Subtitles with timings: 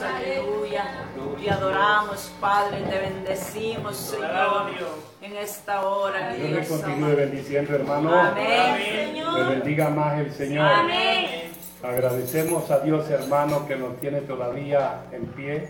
[0.00, 0.84] Dios, aleluya.
[1.38, 4.70] Te adoramos, Padre, te bendecimos, Señor,
[5.20, 6.34] en esta hora.
[6.34, 8.14] Dios le Dios, continúe bendiciendo, hermano.
[8.14, 9.50] Amén, Señor.
[9.50, 10.66] bendiga más el Señor.
[10.66, 11.50] Amén.
[11.82, 15.68] Agradecemos a Dios, hermano, que nos tiene todavía en pie.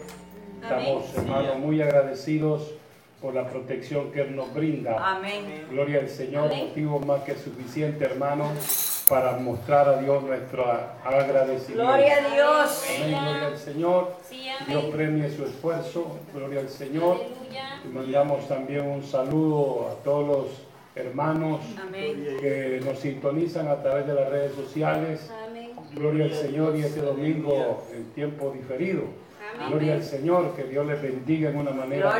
[0.62, 2.72] Estamos, hermano, muy agradecidos
[3.20, 4.96] por la protección que Él nos brinda.
[5.16, 5.66] Amén.
[5.70, 8.52] Gloria al Señor, motivo más que suficiente, hermano,
[9.10, 10.64] para mostrar a Dios nuestro
[11.04, 11.82] agradecimiento.
[11.82, 12.84] Gloria a Dios.
[12.96, 14.12] Amén, gloria al Señor.
[14.28, 14.48] Sí.
[14.68, 16.16] Dios premie su esfuerzo.
[16.32, 17.16] Gloria al Señor.
[17.16, 17.80] Aleluya.
[17.84, 20.46] Y mandamos también un saludo a todos los
[20.94, 22.24] hermanos Amén.
[22.40, 25.28] que nos sintonizan a través de las redes sociales.
[25.44, 25.72] Amén.
[25.92, 29.02] Gloria al Señor y este domingo en tiempo diferido.
[29.56, 29.70] Amén.
[29.70, 32.16] Gloria al Señor, que Dios les bendiga en una manera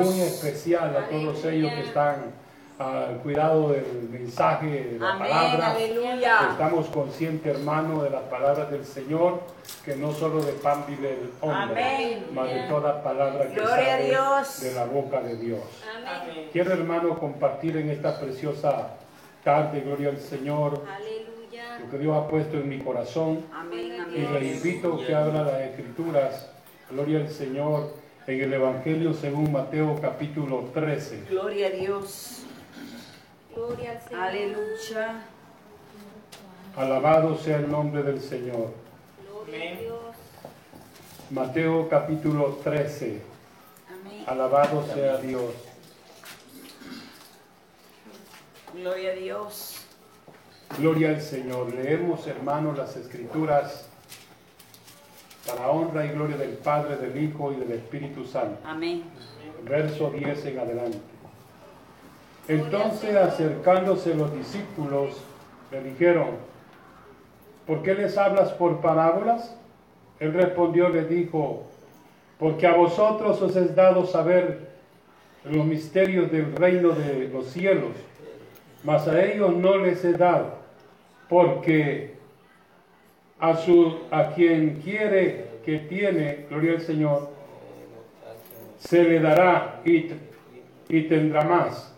[0.00, 2.43] muy especial a todos ellos que están
[2.78, 5.70] al cuidado del mensaje, de la Amén, palabra.
[5.72, 6.48] aleluya.
[6.50, 9.40] Estamos conscientes, hermano, de las palabras del Señor,
[9.84, 12.26] que no solo de pan vive el hombre, Amén.
[12.32, 14.60] mas de toda palabra que Gloria a sale Dios.
[14.62, 15.60] de la boca de Dios.
[15.96, 16.48] Amén.
[16.52, 18.88] Quiero, hermano, compartir en esta preciosa
[19.44, 21.78] tarde, gloria al Señor, Aleluya.
[21.78, 23.44] lo que Dios ha puesto en mi corazón.
[23.54, 24.04] Amén.
[24.12, 24.54] Y le Amén.
[24.56, 26.50] invito que abra las escrituras,
[26.90, 27.94] gloria al Señor,
[28.26, 31.24] en el Evangelio según Mateo capítulo 13.
[31.30, 32.40] Gloria a Dios.
[33.54, 34.20] Gloria al Señor.
[34.20, 35.22] Aleluya.
[36.76, 38.72] Alabado sea el nombre del Señor.
[39.28, 40.00] Gloria a Dios.
[41.30, 43.20] Mateo capítulo 13.
[43.88, 44.24] Amén.
[44.26, 45.52] Alabado sea Dios.
[48.74, 49.86] Gloria a Dios.
[50.78, 51.72] Gloria al Señor.
[51.72, 53.86] Leemos, hermanos, las escrituras
[55.46, 58.58] para honra y gloria del Padre, del Hijo y del Espíritu Santo.
[58.64, 59.04] Amén.
[59.64, 61.13] Verso 10 en adelante.
[62.48, 65.16] Entonces acercándose los discípulos
[65.70, 66.28] le dijeron,
[67.66, 69.56] ¿por qué les hablas por parábolas?
[70.20, 71.64] Él respondió, le dijo,
[72.38, 74.68] porque a vosotros os es dado saber
[75.44, 77.92] los misterios del reino de los cielos,
[78.82, 80.58] mas a ellos no les he dado,
[81.28, 82.14] porque
[83.38, 87.30] a, su, a quien quiere que tiene, gloria al Señor,
[88.78, 90.10] se le dará y,
[90.88, 91.93] y tendrá más.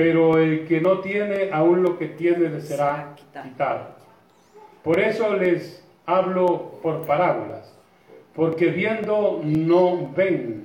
[0.00, 3.88] Pero el que no tiene, aún lo que tiene le será quitado.
[4.82, 7.70] Por eso les hablo por parábolas,
[8.34, 10.64] porque viendo no ven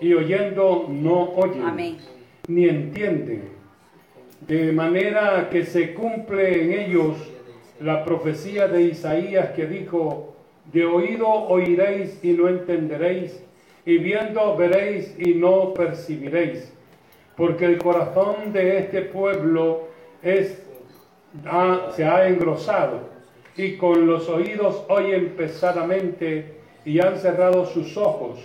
[0.00, 1.98] y oyendo no oyen, Amén.
[2.48, 3.50] ni entienden.
[4.48, 7.16] De manera que se cumple en ellos
[7.80, 10.36] la profecía de Isaías que dijo,
[10.72, 13.44] de oído oiréis y no entenderéis,
[13.84, 16.72] y viendo veréis y no percibiréis.
[17.40, 19.88] Porque el corazón de este pueblo
[20.22, 22.98] se ha engrosado,
[23.56, 28.38] y con los oídos oyen pesadamente, y han cerrado sus ojos,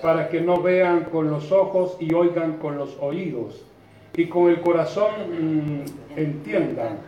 [0.00, 3.64] para que no vean con los ojos y oigan con los oídos,
[4.16, 6.98] y con el corazón mm, entiendan,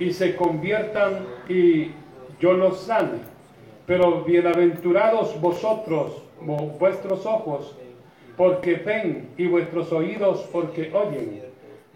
[0.00, 1.92] y se conviertan y
[2.40, 3.18] yo los sane.
[3.86, 7.76] Pero bienaventurados vosotros, vo- vuestros ojos,
[8.38, 11.42] porque ven, y vuestros oídos porque oyen.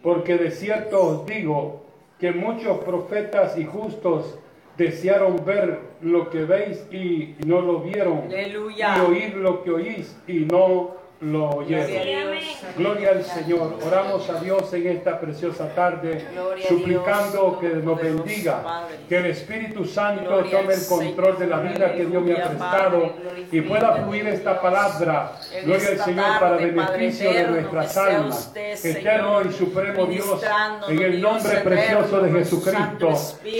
[0.02, 1.82] Porque de cierto os digo
[2.18, 4.38] que muchos profetas y justos
[4.76, 8.96] desearon ver lo que veis y no lo vieron, Aleluya.
[8.96, 10.90] y oír lo que oís y no
[11.22, 12.38] lo oyeron.
[12.76, 13.78] Gloria al Señor.
[13.84, 16.26] Oramos a Dios en esta preciosa tarde,
[16.68, 22.06] suplicando que nos bendiga, que el Espíritu Santo tome el control de la vida que
[22.06, 23.14] Dios me ha prestado
[23.50, 25.32] y pueda fluir esta palabra.
[25.64, 28.52] Gloria al Señor para beneficio de nuestras almas.
[28.54, 30.42] Eterno y supremo Dios,
[30.88, 33.14] en el nombre precioso de Jesucristo,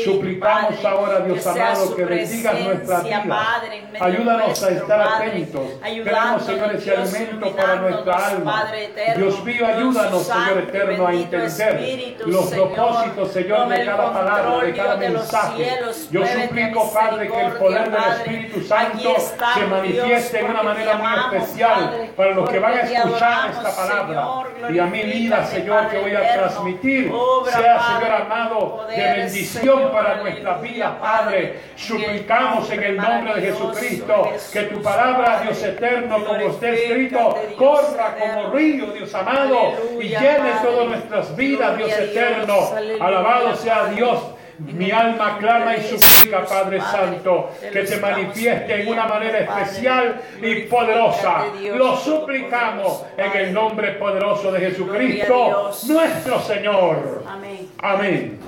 [0.05, 3.63] suplicamos ahora, Dios amado, que bendigas nuestra vida.
[4.01, 5.67] Ayúdanos a estar atentos.
[5.83, 8.73] Queremos, Señor, ese alimento para nuestra alma.
[9.17, 14.97] Dios mío, ayúdanos, Señor eterno, a entender los propósitos, Señor, de cada palabra, de cada
[14.97, 15.79] de mensaje.
[16.11, 18.61] Yo suplico, Padre, que el poder del Espíritu.
[18.63, 23.77] Santo se manifieste en una manera muy especial para los que van a escuchar esta
[23.77, 24.29] palabra.
[24.71, 27.13] Y a mi vida, Señor, que voy a transmitir,
[27.51, 31.61] sea, Señor amado, de bendición para nuestras vidas, Padre.
[31.77, 35.41] Suplicamos en el nombre de Jesucristo de que tu palabra.
[35.43, 41.77] Dios eterno, como está escrito, corra como río, Dios amado, y llene todas nuestras vidas,
[41.77, 42.55] Dios eterno.
[43.01, 43.83] Alabado sea.
[43.95, 44.21] Dios.
[44.59, 50.21] Mi alma clama y suplica, Padre Santo, te que estamos manifieste en una manera especial
[50.41, 51.47] y poderosa.
[51.75, 57.25] Lo suplicamos en el nombre poderoso de Jesucristo, nuestro Señor.
[57.27, 57.71] Amén.
[57.79, 58.41] Amén.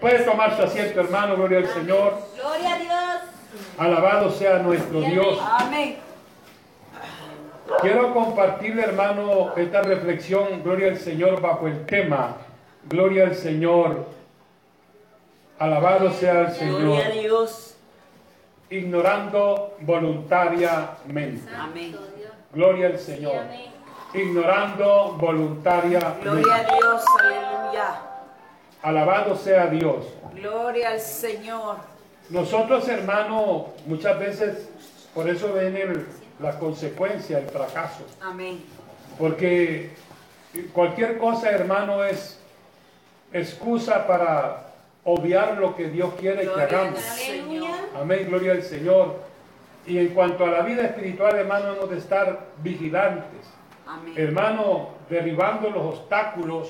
[0.00, 2.22] Puede tomar su asiento, hermano, gloria al Señor.
[2.36, 3.20] Gloria a Dios.
[3.78, 5.38] Alabado sea nuestro Dios.
[5.58, 6.09] Amén.
[7.78, 12.36] Quiero compartir, hermano, esta reflexión, Gloria al Señor, bajo el tema,
[12.88, 14.06] Gloria al Señor.
[15.58, 16.80] Alabado sea el Señor.
[16.80, 17.76] Gloria a Dios.
[18.70, 21.50] Ignorando voluntariamente.
[21.56, 21.96] Amén.
[22.52, 23.36] Gloria al Señor.
[23.36, 23.66] amén.
[24.14, 26.22] Ignorando voluntariamente.
[26.22, 27.04] Gloria a Dios.
[27.20, 28.00] Aleluya.
[28.82, 30.06] Alabado sea Dios.
[30.34, 31.76] Gloria al Señor.
[32.30, 34.68] Nosotros, hermano, muchas veces,
[35.14, 36.06] por eso viene el-
[36.40, 38.06] la consecuencia, el fracaso.
[38.20, 38.60] Amén.
[39.18, 39.90] Porque
[40.72, 42.40] cualquier cosa, hermano, es
[43.32, 44.70] excusa para
[45.04, 47.00] obviar lo que Dios quiere que Gloria hagamos.
[47.94, 49.20] Amén, gloria al Señor.
[49.86, 53.48] Y en cuanto a la vida espiritual, hermano, hemos de estar vigilantes.
[53.86, 54.14] Amén.
[54.16, 56.68] Hermano, derribando los obstáculos,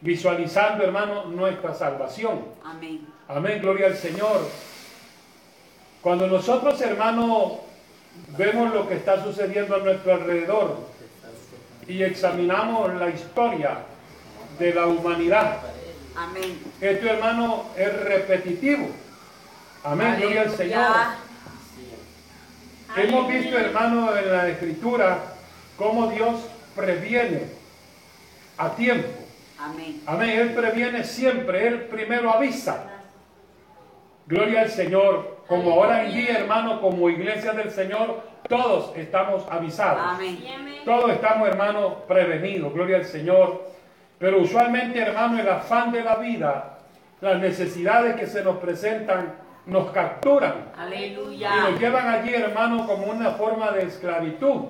[0.00, 2.40] visualizando, hermano, nuestra salvación.
[2.64, 3.06] Amén.
[3.28, 4.40] Amén, gloria al Señor.
[6.02, 7.60] Cuando nosotros, hermano,
[8.36, 10.88] vemos lo que está sucediendo a nuestro alrededor
[11.86, 13.78] y examinamos la historia
[14.58, 15.58] de la humanidad,
[16.16, 16.58] Amén.
[16.80, 18.88] esto, hermano, es repetitivo.
[19.82, 20.96] Amén, gloria al Señor.
[22.96, 25.18] Hemos visto, hermano, en la escritura
[25.76, 26.40] cómo Dios
[26.74, 27.44] previene
[28.58, 29.08] a tiempo.
[29.58, 30.02] Amén.
[30.06, 30.30] Amén.
[30.30, 31.68] Él previene siempre.
[31.68, 32.89] Él primero avisa.
[34.30, 35.38] Gloria al Señor.
[35.48, 40.00] Como ahora en día, hermano, como iglesia del Señor, todos estamos avisados.
[40.14, 40.38] Amén.
[40.84, 42.72] Todos estamos, hermano, prevenidos.
[42.72, 43.68] Gloria al Señor.
[44.20, 46.78] Pero usualmente, hermano, el afán de la vida,
[47.20, 49.34] las necesidades que se nos presentan,
[49.66, 50.70] nos capturan.
[50.76, 51.56] Y Aleluya.
[51.56, 54.66] nos llevan allí, hermano, como una forma de esclavitud,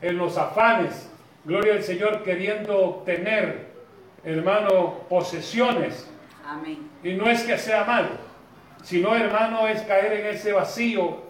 [0.00, 1.10] en los afanes.
[1.44, 3.66] Gloria al Señor, queriendo obtener,
[4.24, 6.10] hermano, posesiones.
[6.46, 6.88] Amén.
[7.02, 8.08] Y no es que sea malo,
[8.84, 11.22] sino, hermano, es caer en ese vacío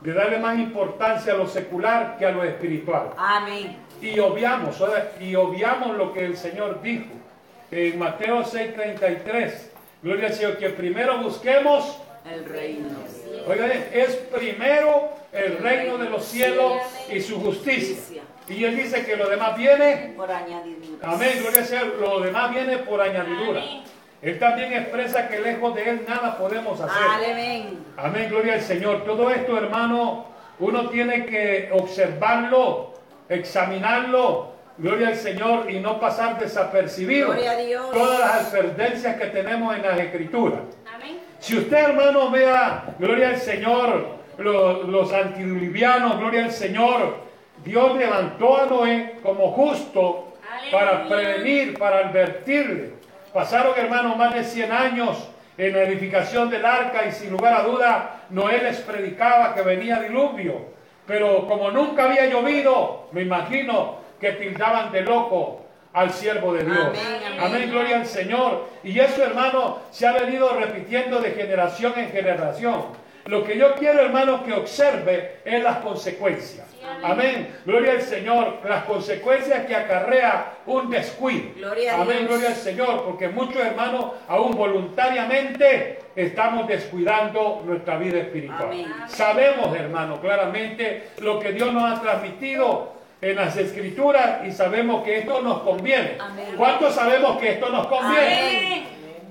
[0.00, 3.10] de darle más importancia a lo secular que a lo espiritual.
[3.16, 3.76] Amén.
[4.00, 5.10] Y obviamos, ¿verdad?
[5.20, 7.10] y obviamos lo que el Señor dijo
[7.70, 9.70] en Mateo 6:33.
[10.02, 11.98] Gloria al Señor, que primero busquemos
[12.30, 12.88] El reino.
[13.48, 16.74] Oiga, es primero el reino de los cielos
[17.12, 18.22] y su justicia.
[18.48, 21.12] Y él dice que lo demás viene, Por añadidura.
[21.12, 23.60] amén, gloria al Señor, lo demás viene por añadidura.
[23.62, 23.82] Amén.
[24.22, 27.30] Él también expresa que lejos de él nada podemos hacer.
[27.32, 27.84] Amén.
[27.96, 29.04] Amén, gloria al Señor.
[29.04, 30.26] Todo esto, hermano,
[30.60, 32.94] uno tiene que observarlo,
[33.28, 37.90] examinarlo, gloria al Señor, y no pasar desapercibido Gloria a Dios.
[37.90, 40.60] todas las advertencias que tenemos en las escrituras.
[40.94, 41.18] Amén.
[41.40, 44.06] Si usted, hermano, vea, gloria al Señor,
[44.38, 47.16] los, los antidiluvianos, gloria al Señor,
[47.64, 50.34] Dios levantó a Noé como justo
[50.70, 53.01] para prevenir, para advertirle.
[53.32, 57.62] Pasaron, hermano, más de 100 años en la edificación del arca y sin lugar a
[57.62, 60.72] duda Noé les predicaba que venía diluvio.
[61.06, 65.62] Pero como nunca había llovido, me imagino que tildaban de loco
[65.92, 66.78] al siervo de Dios.
[66.78, 67.40] Amén, amén.
[67.40, 67.70] amén.
[67.70, 68.68] gloria al Señor.
[68.82, 72.84] Y eso, hermano, se ha venido repitiendo de generación en generación.
[73.26, 76.71] Lo que yo quiero, hermano, que observe es las consecuencias.
[77.02, 77.56] Amén.
[77.64, 78.58] Gloria al Señor.
[78.68, 81.50] Las consecuencias que acarrea un descuido.
[81.56, 82.18] Gloria Amén.
[82.18, 82.28] Dios.
[82.28, 83.04] Gloria al Señor.
[83.04, 88.64] Porque muchos hermanos, aún voluntariamente, estamos descuidando nuestra vida espiritual.
[88.64, 88.86] Amén.
[89.08, 95.18] Sabemos, hermano, claramente lo que Dios nos ha transmitido en las escrituras y sabemos que
[95.18, 96.16] esto nos conviene.
[96.18, 96.54] Amén.
[96.56, 98.38] ¿Cuántos sabemos que esto nos conviene?
[98.38, 98.84] Amén.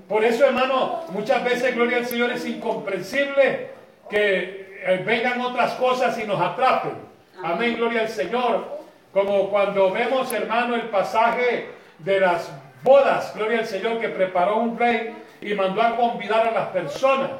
[0.07, 3.69] Por eso, hermano, muchas veces, gloria al Señor, es incomprensible
[4.09, 7.10] que eh, vengan otras cosas y nos atrapen.
[7.43, 8.81] Amén, gloria al Señor.
[9.13, 11.69] Como cuando vemos, hermano, el pasaje
[11.99, 12.49] de las
[12.83, 17.31] bodas, gloria al Señor, que preparó un rey y mandó a convidar a las personas.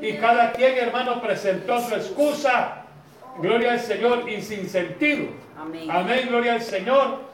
[0.00, 2.82] Y cada quien, hermano, presentó su excusa.
[3.38, 5.28] Gloria al Señor y sin sentido.
[5.88, 6.28] Amén.
[6.28, 7.26] Gloria al Señor.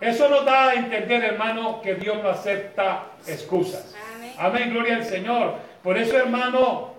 [0.00, 3.94] Eso nos da a entender, hermano, que Dios no acepta excusas.
[4.16, 4.32] Amén.
[4.38, 5.54] Amén, gloria al Señor.
[5.82, 6.94] Por eso, hermano,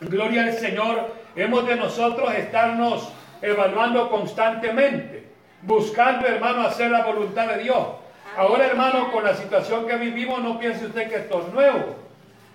[0.00, 5.26] gloria al Señor, hemos de nosotros estarnos evaluando constantemente,
[5.62, 7.86] buscando, hermano, hacer la voluntad de Dios.
[8.36, 11.96] Ahora, hermano, con la situación que vivimos, no piense usted que esto es nuevo.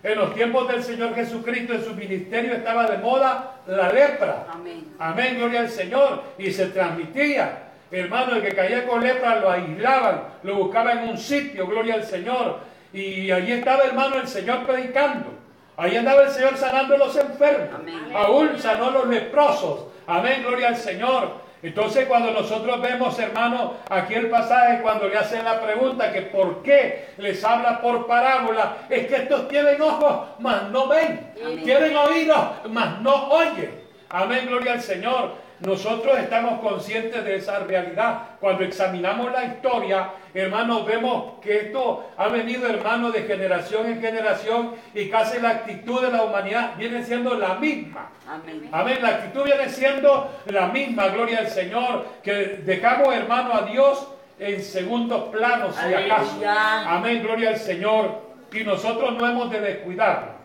[0.03, 4.47] En los tiempos del Señor Jesucristo, en su ministerio estaba de moda la lepra.
[4.51, 4.93] Amén.
[4.97, 6.23] Amén, gloria al Señor.
[6.37, 7.63] Y se transmitía.
[7.91, 12.03] Hermano, el que caía con lepra lo aislaban, lo buscaban en un sitio, gloria al
[12.03, 12.59] Señor.
[12.93, 15.27] Y allí estaba, hermano, el Señor predicando.
[15.75, 17.69] Ahí andaba el Señor sanando a los enfermos.
[17.75, 18.11] Amén.
[18.13, 19.85] Aún sanó a los leprosos.
[20.07, 21.47] Amén, gloria al Señor.
[21.61, 26.61] Entonces cuando nosotros vemos, hermano, aquí el pasaje cuando le hacen la pregunta que por
[26.61, 31.33] qué les habla por parábola, es que estos tienen ojos, mas no ven,
[31.63, 33.81] tienen oídos, mas no oyen.
[34.09, 35.46] Amén, gloria al Señor.
[35.59, 38.19] Nosotros estamos conscientes de esa realidad.
[38.39, 44.75] Cuando examinamos la historia, hermanos, vemos que esto ha venido, hermano, de generación en generación
[44.93, 48.11] y casi la actitud de la humanidad viene siendo la misma.
[48.29, 48.69] Amén.
[48.71, 48.99] Amén.
[49.01, 54.07] La actitud viene siendo la misma, gloria al Señor, que dejamos, hermano, a Dios
[54.39, 56.39] en segundo plano, si acaso.
[56.45, 58.27] Amén, gloria al Señor.
[58.51, 60.37] Y nosotros no hemos de descuidar.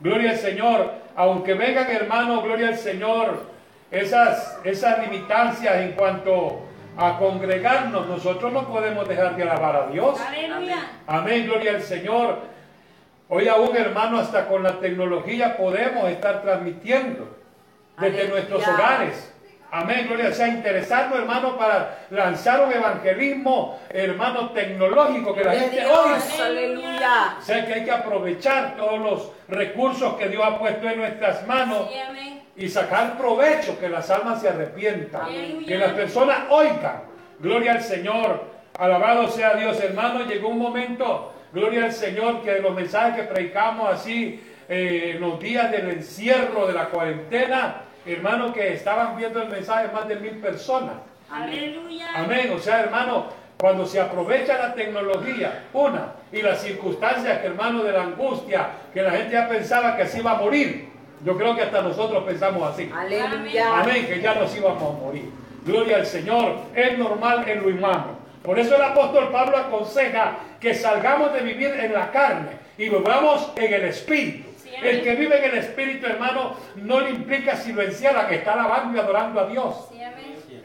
[0.00, 0.92] Gloria al Señor.
[1.16, 3.46] Aunque vengan, hermano, gloria al Señor,
[3.90, 6.60] esas, esas limitancias en cuanto
[6.96, 10.20] a congregarnos, nosotros no podemos dejar de alabar a Dios.
[10.20, 10.78] Aleluya.
[11.06, 12.40] Amén, gloria al Señor.
[13.28, 17.36] Hoy aún, hermano, hasta con la tecnología podemos estar transmitiendo
[17.98, 18.28] desde Aleluya.
[18.30, 19.34] nuestros hogares.
[19.70, 20.30] Amén, gloria.
[20.30, 26.18] O sea, interesarnos, hermano, para lanzar un evangelismo, hermano, tecnológico, que la gente oiga.
[26.42, 27.36] Aleluya.
[27.38, 31.46] O sea, que hay que aprovechar todos los recursos que Dios ha puesto en nuestras
[31.46, 32.37] manos Sí, amén.
[32.58, 35.28] Y sacar provecho, que las almas se arrepientan,
[35.64, 37.02] que las personas oigan.
[37.38, 38.44] Gloria al Señor,
[38.76, 40.24] alabado sea Dios, hermano.
[40.24, 45.38] Llegó un momento, gloria al Señor, que los mensajes que predicamos así eh, en los
[45.38, 50.38] días del encierro, de la cuarentena, hermano, que estaban viendo el mensaje más de mil
[50.38, 50.94] personas.
[51.30, 52.08] Aleluya.
[52.16, 52.50] Amén.
[52.52, 57.92] O sea, hermano, cuando se aprovecha la tecnología, una, y las circunstancias, que hermano, de
[57.92, 60.97] la angustia, que la gente ya pensaba que se iba a morir.
[61.24, 62.90] Yo creo que hasta nosotros pensamos así.
[62.94, 63.80] Aleluya.
[63.80, 65.30] Amén, que ya nos íbamos a morir.
[65.64, 66.56] Gloria al Señor.
[66.74, 68.18] Es normal en lo humano.
[68.42, 73.52] Por eso el apóstol Pablo aconseja que salgamos de vivir en la carne y vivamos
[73.56, 74.48] en el espíritu.
[74.62, 78.36] Sí, el que vive en el espíritu, hermano, no le implica si lo encierra, que
[78.36, 79.88] está alabando y adorando a Dios.
[79.90, 79.98] Sí.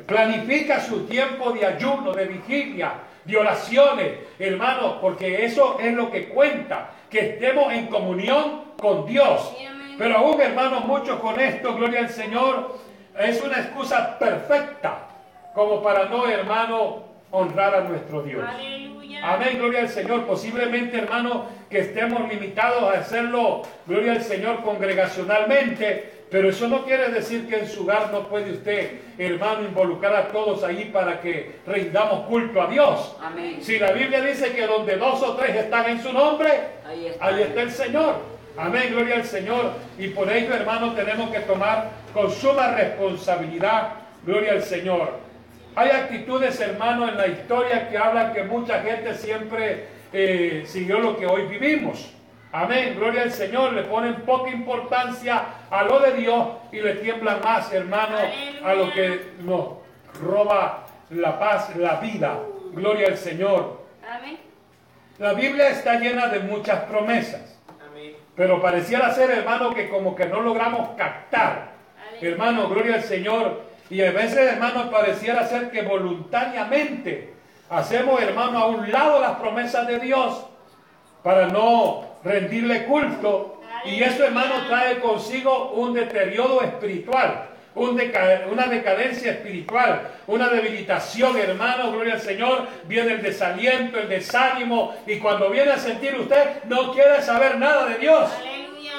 [0.06, 2.94] Planifica su tiempo de ayuno, de vigilia,
[3.24, 9.54] de oraciones, hermano, porque eso es lo que cuenta, que estemos en comunión con Dios.
[9.58, 9.73] Sí, amén.
[9.98, 12.78] Pero aún, hermano, muchos con esto, gloria al Señor,
[13.20, 15.08] es una excusa perfecta
[15.54, 18.44] como para no, hermano, honrar a nuestro Dios.
[18.48, 19.34] Aleluya.
[19.34, 20.26] Amén, gloria al Señor.
[20.26, 26.12] Posiblemente, hermano, que estemos limitados a hacerlo, gloria al Señor, congregacionalmente.
[26.32, 30.28] Pero eso no quiere decir que en su hogar no puede usted, hermano, involucrar a
[30.30, 33.16] todos ahí para que rindamos culto a Dios.
[33.22, 33.60] Amén.
[33.62, 36.50] Si la Biblia dice que donde dos o tres están en su nombre,
[36.88, 37.26] Ahí está.
[37.28, 38.16] ahí está el Señor.
[38.58, 39.74] Amén, gloria al Señor.
[39.98, 43.94] Y por ello, hermano, tenemos que tomar con suma responsabilidad,
[44.26, 45.20] gloria al Señor.
[45.76, 51.18] Hay actitudes, hermano, en la historia que hablan que mucha gente siempre eh, siguió lo
[51.18, 52.14] que hoy vivimos.
[52.52, 53.74] Amén, gloria al Señor.
[53.74, 58.18] Le ponen poca importancia a lo de Dios y le tiemblan más, hermano,
[58.64, 59.70] a lo que nos
[60.22, 62.40] roba la paz, la vida.
[62.74, 63.82] Gloria al Señor.
[64.08, 64.38] Amén.
[65.18, 67.53] La Biblia está llena de muchas promesas.
[68.36, 71.74] Pero pareciera ser, hermano, que como que no logramos captar.
[72.10, 72.32] Aleluya.
[72.32, 73.62] Hermano, gloria al Señor.
[73.90, 77.34] Y a veces, hermano, pareciera ser que voluntariamente
[77.70, 80.46] hacemos, hermano, a un lado las promesas de Dios
[81.22, 83.62] para no rendirle culto.
[83.86, 87.50] Y eso, hermano, trae consigo un deterioro espiritual.
[87.76, 94.10] Un deca- una decadencia espiritual, una debilitación, hermano, gloria al Señor, viene el desaliento, el
[94.10, 98.30] desánimo, y cuando viene a sentir usted, no quiere saber nada de Dios.
[98.40, 98.92] Aleluya.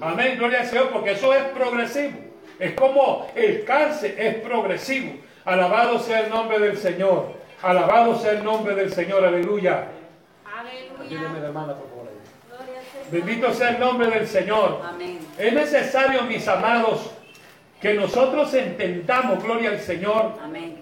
[0.00, 2.18] Amén, gloria al Señor, porque eso es progresivo.
[2.58, 5.14] Es como el cáncer es progresivo.
[5.44, 7.34] Alabado sea el nombre del Señor.
[7.62, 9.86] Alabado sea el nombre del Señor, aleluya.
[10.44, 11.20] Aleluya.
[11.44, 12.02] hermana, por favor.
[13.10, 14.80] Bendito sea el nombre del Señor.
[14.88, 15.18] Amén.
[15.38, 17.10] Es necesario, mis amados,
[17.82, 20.76] que nosotros entendamos, gloria al Señor, Amén.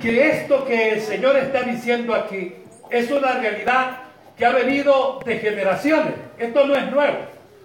[0.00, 2.54] que esto que el Señor está diciendo aquí
[2.88, 3.98] es una realidad
[4.36, 6.14] que ha venido de generaciones.
[6.38, 7.18] Esto no es nuevo.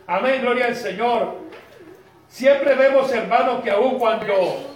[0.05, 1.37] Amén, gloria al Señor.
[2.27, 4.75] Siempre vemos, hermanos, que aun cuando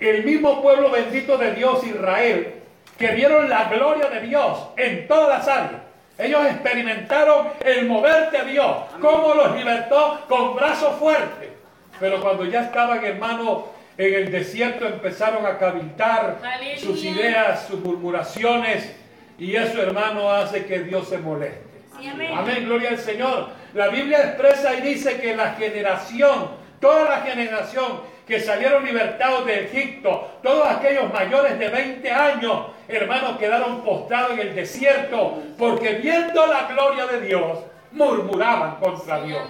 [0.00, 2.54] el mismo pueblo bendito de Dios, Israel,
[2.96, 5.82] que vieron la gloria de Dios en todas las áreas.
[6.16, 11.51] Ellos experimentaron el mover de Dios, cómo los libertó con brazos fuertes.
[12.00, 13.64] Pero cuando ya estaban, hermanos,
[13.96, 16.78] en el desierto empezaron a Aleluya.
[16.78, 18.94] sus ideas, sus murmuraciones,
[19.38, 21.62] y eso, hermano, hace que Dios se moleste.
[21.98, 22.32] Sí, amén.
[22.34, 23.48] Amén, gloria al Señor.
[23.74, 29.64] La Biblia expresa y dice que la generación, toda la generación que salieron libertados de
[29.64, 36.46] Egipto, todos aquellos mayores de 20 años, hermanos, quedaron postrados en el desierto porque viendo
[36.46, 37.58] la gloria de Dios,
[37.90, 39.42] murmuraban contra Dios.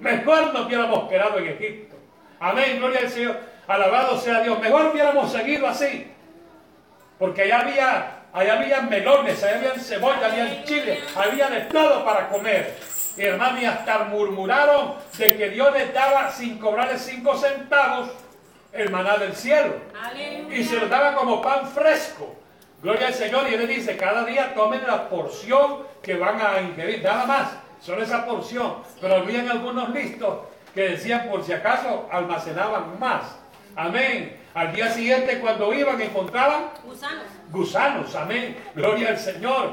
[0.00, 1.87] Mejor nos hubiéramos quedado en Egipto.
[2.40, 3.40] Amén, gloria al Señor.
[3.66, 4.58] Alabado sea Dios.
[4.60, 6.10] Mejor hubiéramos seguido así.
[7.18, 12.28] Porque allá había, allá había melones, allá había cebolla, había chile, había de todo para
[12.28, 12.76] comer.
[13.16, 18.10] Y hermano, y hasta murmuraron de que Dios les daba sin cobrarles cinco centavos
[18.72, 19.74] el maná del cielo.
[20.50, 22.36] Y se lo daba como pan fresco.
[22.80, 23.50] Gloria al Señor.
[23.50, 27.02] Y Él le dice, cada día tomen la porción que van a ingerir.
[27.02, 27.48] Nada más,
[27.80, 28.76] solo esa porción.
[29.00, 30.38] Pero habían algunos listos
[30.78, 33.36] que decían, por si acaso, almacenaban más.
[33.74, 34.36] Amén.
[34.54, 37.24] Al día siguiente, cuando iban, encontraban Gusanos.
[37.50, 38.14] gusanos.
[38.14, 38.56] Amén.
[38.76, 39.72] Gloria al Señor.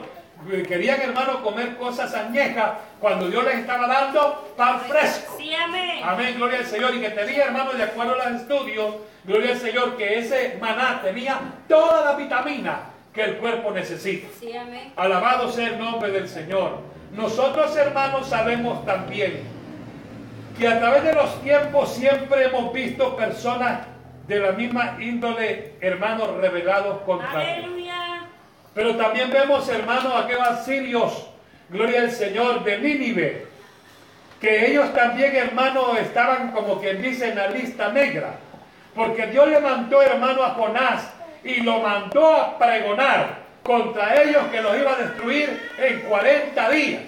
[0.68, 5.36] Querían, hermano, comer cosas añejas cuando Dios les estaba dando pan fresco.
[5.38, 6.02] Sí, amén.
[6.04, 6.96] Amén, gloria al Señor.
[6.96, 8.96] Y que tenía, hermano, de acuerdo a los estudios,
[9.26, 12.80] gloria al Señor, que ese maná tenía toda la vitamina
[13.14, 14.28] que el cuerpo necesita.
[14.40, 14.92] Sí, amén.
[14.96, 16.80] Alabado sea el nombre del Señor.
[17.12, 19.55] Nosotros, hermanos, sabemos también
[20.58, 23.82] que a través de los tiempos siempre hemos visto personas
[24.28, 27.58] de la misma índole, hermanos, revelados contra Dios.
[27.58, 28.22] Aleluya.
[28.74, 31.28] Pero también vemos, hermanos, aquellos sirios,
[31.70, 33.48] gloria al Señor, de Nínive,
[34.40, 38.36] que ellos también, hermanos, estaban como quien dice en la lista negra,
[38.94, 44.62] porque Dios le mandó, hermano, a Jonás y lo mandó a pregonar contra ellos que
[44.62, 47.02] los iba a destruir en 40 días.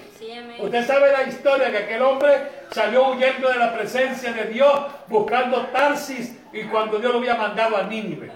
[0.60, 2.30] Usted sabe la historia que aquel hombre
[2.72, 4.74] salió huyendo de la presencia de Dios
[5.08, 8.32] buscando Tarsis y cuando Dios lo había mandado a Nínive.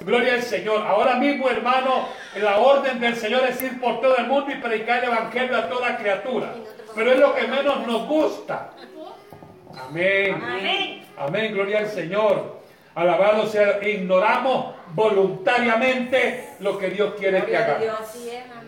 [0.00, 0.86] Gloria al Señor.
[0.86, 2.08] Ahora mismo, hermano,
[2.40, 5.68] la orden del Señor es ir por todo el mundo y predicar el Evangelio a
[5.68, 6.54] toda criatura.
[6.94, 8.70] Pero es lo que menos nos gusta.
[9.88, 10.34] Amén.
[10.34, 11.06] Amén.
[11.16, 11.54] Amén.
[11.54, 12.60] Gloria al Señor.
[12.94, 13.82] Alabado sea.
[13.82, 17.86] Ignoramos voluntariamente lo que Dios quiere que hagamos.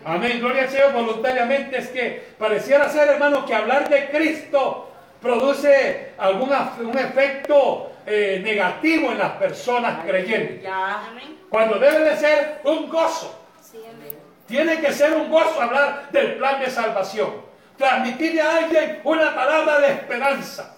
[0.05, 0.15] Dios.
[0.15, 0.41] Amén.
[0.41, 1.79] Gloria al Señor voluntariamente.
[1.79, 9.11] Es que pareciera ser, hermano, que hablar de Cristo produce algún un efecto eh, negativo
[9.11, 10.63] en las personas creyentes.
[10.63, 11.09] Ya.
[11.09, 11.39] Amén.
[11.49, 13.41] Cuando debe de ser un gozo.
[13.63, 14.19] Sí, amén.
[14.47, 17.43] Tiene que ser un gozo hablar del plan de salvación.
[17.79, 20.77] Transmitirle a alguien una palabra de esperanza.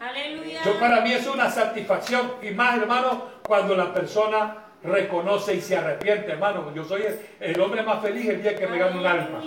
[0.00, 0.60] Aleluya.
[0.64, 5.76] Yo para mí es una satisfacción y más, hermano, cuando la persona reconoce y se
[5.76, 6.72] arrepiente, hermano.
[6.74, 9.40] Yo soy el, el hombre más feliz el día que me gano un alma.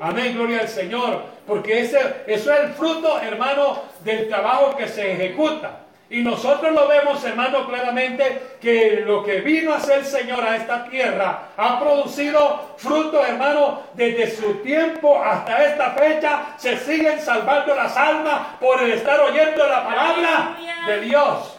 [0.00, 1.22] Amén, gloria al Señor.
[1.46, 5.80] Porque ese, eso es el fruto, hermano, del trabajo que se ejecuta.
[6.10, 10.56] Y nosotros lo vemos, hermano, claramente que lo que vino a hacer el Señor a
[10.56, 16.54] esta tierra ha producido fruto, hermano, desde su tiempo hasta esta fecha.
[16.58, 21.58] Se siguen salvando las almas por el estar oyendo la palabra de Dios.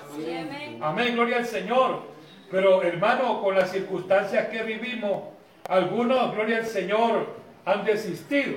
[0.80, 2.15] Amén, gloria al Señor.
[2.52, 5.24] Pero hermano, con las circunstancias que vivimos,
[5.68, 7.28] algunos, gloria al Señor,
[7.66, 8.56] han desistido.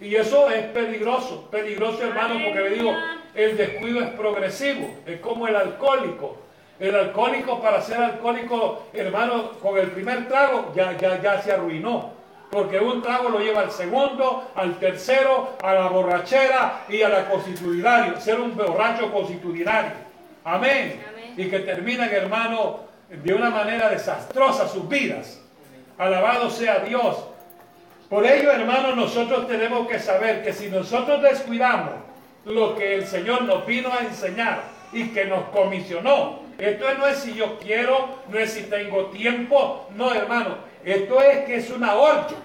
[0.00, 2.92] Y eso es peligroso, peligroso hermano, porque le digo,
[3.34, 6.38] el descuido es progresivo, es como el alcohólico.
[6.78, 12.12] El alcohólico para ser alcohólico, hermano, con el primer trago ya, ya, ya se arruinó.
[12.50, 17.28] Porque un trago lo lleva al segundo, al tercero, a la borrachera y a la
[17.28, 18.20] constitucionario.
[18.20, 19.92] Ser un borracho constitucionario.
[20.44, 21.02] Amén.
[21.36, 25.40] Y que terminan, hermano, de una manera desastrosa sus vidas.
[25.98, 27.16] Alabado sea Dios.
[28.08, 31.94] Por ello, hermano, nosotros tenemos que saber que si nosotros descuidamos
[32.44, 37.18] lo que el Señor nos vino a enseñar y que nos comisionó, esto no es
[37.18, 41.94] si yo quiero, no es si tengo tiempo, no, hermano, esto es que es una
[41.94, 42.36] orden.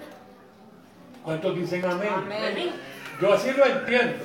[1.22, 2.08] ¿Cuántos dicen amén?
[2.12, 2.72] Amén.
[3.20, 4.24] Yo así lo entiendo.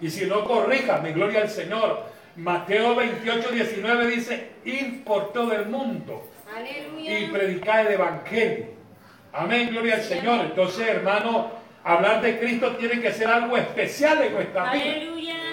[0.00, 2.13] Y si no, corríjame, gloria al Señor.
[2.36, 7.18] Mateo 28, 19 dice, ir por todo el mundo Aleluya.
[7.18, 8.66] y predicar el Evangelio.
[9.32, 10.40] Amén, gloria al Señor.
[10.40, 11.50] Entonces, hermano,
[11.84, 15.04] hablar de Cristo tiene que ser algo especial en nuestra vida.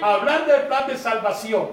[0.01, 1.71] Hablar del plan de salvación.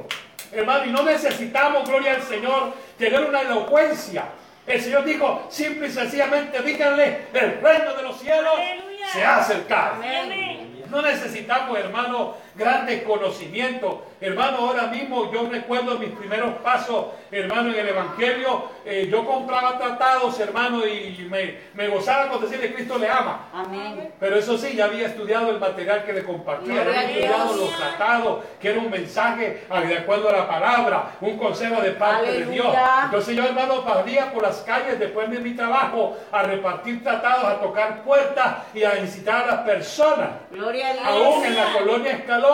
[0.53, 4.25] Hermano, y no necesitamos, gloria al Señor, tener una elocuencia.
[4.67, 9.07] El Señor dijo, simple y sencillamente, díganle, el reino de los cielos Aleluya.
[9.13, 9.95] se ha acercado.
[9.97, 10.85] Amén.
[10.91, 13.99] No necesitamos, hermano, grandes conocimientos.
[14.21, 18.65] Hermano, ahora mismo yo recuerdo mis primeros pasos, hermano, en el Evangelio.
[18.85, 23.49] Eh, yo compraba tratados, hermano, y me, me gozaba con decirle Cristo le ama.
[23.53, 24.13] Amén.
[24.19, 28.45] Pero eso sí, ya había estudiado el material que le compartía, había estudiado los tratados,
[28.61, 32.49] que era un mensaje ah, de acuerdo a la palabra, un consejo de parte de.
[32.49, 32.75] Dios.
[33.05, 37.61] Entonces yo, hermano, salía por las calles después de mi trabajo a repartir tratados, a
[37.61, 40.31] tocar puertas y a incitar a las personas.
[40.51, 41.05] Gloria a Dios.
[41.07, 42.48] Aún en la colonia Escalón,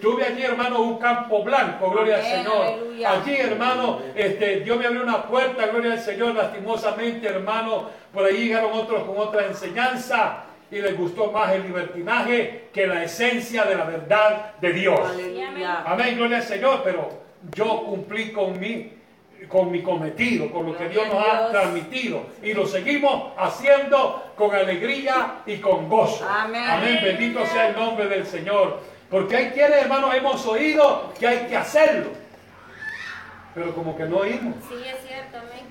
[0.00, 2.66] tuve allí, hermano, un campo blanco, gloria al Señor.
[2.66, 3.12] aleluya.
[3.12, 8.44] Allí, hermano, este, Dios me abrió una puerta, gloria al Señor, lastimosamente, hermano, por ahí
[8.48, 13.74] llegaron otros con otra enseñanza y les gustó más el libertinaje que la esencia de
[13.74, 15.00] la verdad de Dios.
[15.00, 15.82] Aleluya.
[15.84, 17.08] Amén, gloria al Señor, pero
[17.54, 19.00] yo cumplí con mi
[19.48, 22.22] con mi cometido, con lo que Dios nos ha transmitido.
[22.42, 26.26] Y lo seguimos haciendo con alegría y con gozo.
[26.28, 26.98] Amén.
[27.02, 28.80] Bendito sea el nombre del Señor.
[29.10, 32.10] Porque hay quienes, hermanos, hemos oído que hay que hacerlo.
[33.54, 34.54] Pero como que no oímos.
[34.68, 35.66] Sí, es cierto, amén.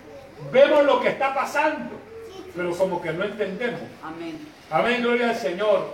[0.52, 1.95] Vemos lo que está pasando.
[2.54, 3.80] Pero como que no entendemos.
[4.04, 4.45] Amén.
[4.69, 5.93] Amén, gloria al Señor.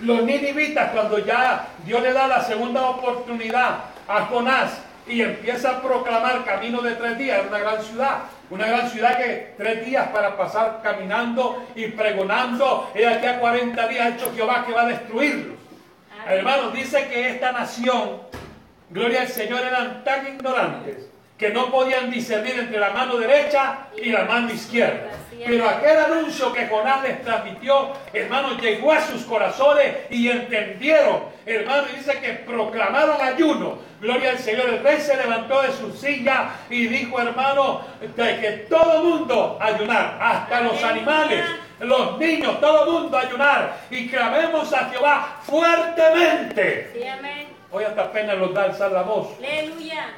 [0.00, 5.82] Los ninivitas, cuando ya Dios le da la segunda oportunidad a Jonás y empieza a
[5.82, 10.38] proclamar camino de tres días, una gran ciudad, una gran ciudad que tres días para
[10.38, 14.86] pasar caminando y pregonando, y aquí a 40 días ha hecho Jehová que va a
[14.86, 15.59] destruirlos.
[16.28, 18.22] Hermanos, dice que esta nación,
[18.90, 24.10] gloria al Señor, eran tan ignorantes que no podían discernir entre la mano derecha y
[24.10, 25.10] la mano izquierda.
[25.46, 31.86] Pero aquel anuncio que Jonás les transmitió, hermanos, llegó a sus corazones y entendieron, hermanos,
[31.96, 33.78] dice que proclamaron ayuno.
[34.00, 34.68] Gloria al Señor.
[34.68, 40.18] El rey se levantó de su silla y dijo, hermano, de que todo mundo ayunar,
[40.20, 41.44] hasta los animales,
[41.80, 43.80] los niños, todo mundo ayunar.
[43.90, 46.90] Y clamemos a Jehová fuertemente.
[46.94, 47.48] Sí, amén.
[47.70, 49.28] Hoy hasta pena nos da alzar la voz.
[49.38, 50.08] Aleluya.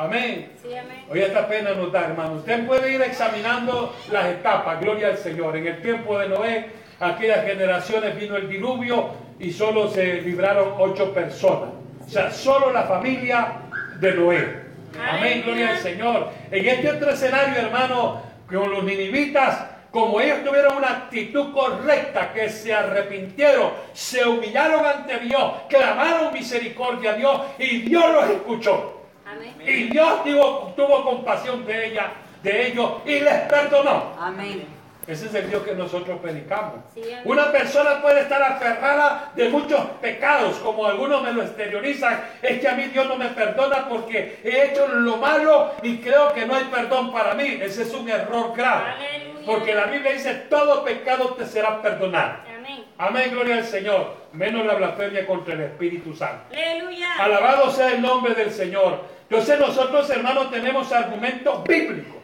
[0.00, 0.50] Amén.
[0.62, 1.04] Sí, amén.
[1.10, 2.36] Hoy esta pena nos da, hermano.
[2.36, 5.54] Usted puede ir examinando las etapas, gloria al Señor.
[5.58, 11.12] En el tiempo de Noé, aquellas generaciones vino el diluvio y solo se libraron ocho
[11.12, 11.68] personas.
[12.06, 13.58] O sea, solo la familia
[14.00, 14.60] de Noé.
[15.06, 16.30] Amén, gloria al Señor.
[16.50, 22.48] En este otro escenario, hermano, con los ninivitas, como ellos tuvieron una actitud correcta, que
[22.48, 28.99] se arrepintieron, se humillaron ante Dios, clamaron misericordia a Dios y Dios los escuchó.
[29.30, 29.54] Amén.
[29.64, 32.12] Y Dios tuvo, tuvo compasión de ella,
[32.42, 34.14] de ellos, y les perdonó.
[34.18, 34.80] Amén.
[35.06, 36.84] Ese es el Dios que nosotros predicamos.
[36.94, 37.02] Sí.
[37.24, 42.22] Una persona puede estar aferrada de muchos pecados, como algunos me lo exteriorizan.
[42.40, 46.32] Es que a mí Dios no me perdona porque he hecho lo malo y creo
[46.32, 47.58] que no hay perdón para mí.
[47.60, 48.90] Ese es un error grave.
[48.90, 49.46] Aleluya.
[49.46, 52.34] Porque la Biblia dice, todo pecado te será perdonado.
[52.56, 52.84] Amén.
[52.98, 54.14] Amén, gloria al Señor.
[54.32, 56.44] Menos la blasfemia contra el Espíritu Santo.
[56.52, 57.14] Aleluya.
[57.18, 59.00] Alabado sea el nombre del Señor.
[59.30, 62.16] Entonces nosotros, hermanos, tenemos argumentos bíblicos,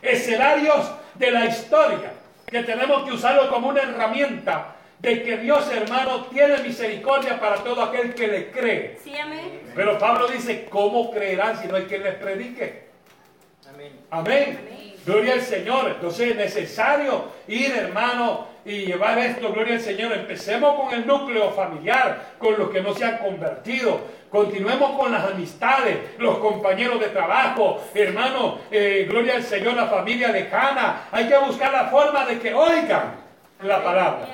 [0.00, 2.12] escenarios de la historia,
[2.46, 7.82] que tenemos que usarlo como una herramienta de que Dios, hermano, tiene misericordia para todo
[7.82, 9.00] aquel que le cree.
[9.02, 9.62] Sí, amén.
[9.74, 12.84] Pero Pablo dice, ¿cómo creerán si no hay quien les predique?
[13.68, 13.92] Amén.
[14.10, 14.94] Amén.
[15.04, 15.88] Gloria al Señor.
[15.88, 20.12] Entonces es necesario ir, hermano, y llevar esto, gloria al Señor.
[20.12, 24.00] Empecemos con el núcleo familiar, con los que no se han convertido.
[24.30, 30.28] Continuemos con las amistades, los compañeros de trabajo, hermano, eh, gloria al Señor, la familia
[30.28, 31.08] lejana.
[31.12, 33.14] Hay que buscar la forma de que oigan
[33.62, 34.28] la palabra.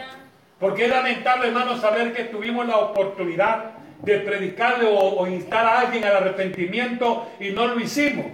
[0.58, 5.80] Porque es lamentable, hermano, saber que tuvimos la oportunidad de predicarle o, o instar a
[5.80, 8.26] alguien al arrepentimiento y no lo hicimos.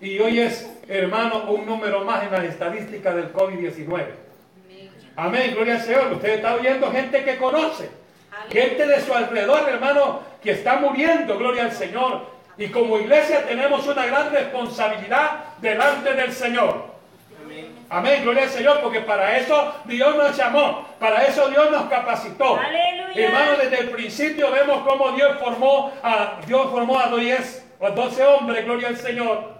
[0.00, 4.31] Y hoy es, hermano, un número más en las estadísticas del COVID-19.
[5.16, 6.12] Amén, gloria al Señor.
[6.12, 7.90] Usted está oyendo gente que conoce,
[8.50, 12.32] gente de su alrededor, hermano, que está muriendo, gloria al Señor.
[12.56, 16.92] Y como iglesia tenemos una gran responsabilidad delante del Señor.
[17.90, 22.56] Amén, gloria al Señor, porque para eso Dios nos llamó, para eso Dios nos capacitó.
[22.56, 23.26] Aleluya.
[23.26, 28.24] Hermano, desde el principio vemos cómo Dios formó a Dios formó a 10, a 12
[28.24, 29.56] hombres, gloria al Señor,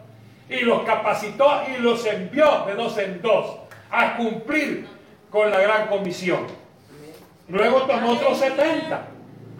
[0.49, 3.59] y los capacitó y los envió de dos en dos
[3.91, 4.87] a cumplir
[5.33, 6.47] con la gran comisión.
[7.49, 9.09] Luego tomó otros 70.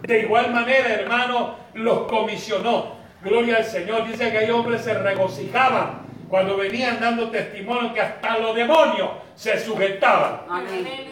[0.03, 2.93] De igual manera, hermano, los comisionó.
[3.23, 4.07] Gloria al Señor.
[4.07, 9.59] Dice que hay hombres se regocijaban cuando venían dando testimonio que hasta los demonios se
[9.59, 10.41] sujetaban.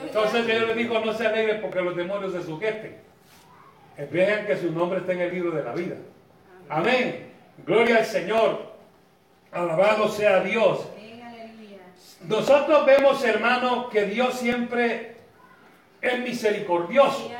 [0.04, 2.98] Entonces Dios le dijo, no se alegren porque los demonios se sujeten.
[4.12, 5.96] Vean que su nombre está en el libro de la vida.
[6.70, 7.32] Amén.
[7.66, 8.72] Gloria al Señor.
[9.52, 10.88] Alabado sea Dios.
[12.28, 15.16] Nosotros vemos, hermano, que Dios siempre
[16.02, 17.32] es misericordioso.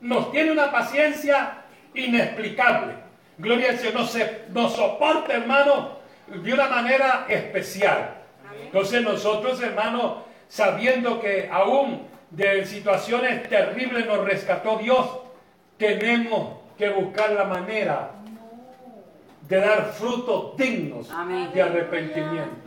[0.00, 2.94] Nos tiene una paciencia inexplicable.
[3.38, 3.94] Gloria al Señor.
[4.50, 8.14] Nos, soporta, hermano, de una manera especial.
[8.62, 15.06] Entonces nosotros, hermano, sabiendo que aún de situaciones terribles nos rescató Dios,
[15.76, 18.10] tenemos que buscar la manera
[19.48, 21.50] de dar frutos dignos Amén.
[21.52, 22.63] de arrepentimiento.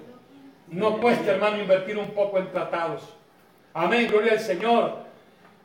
[0.70, 3.14] No cuesta, hermano, invertir un poco en tratados.
[3.74, 5.06] Amén, gloria al Señor.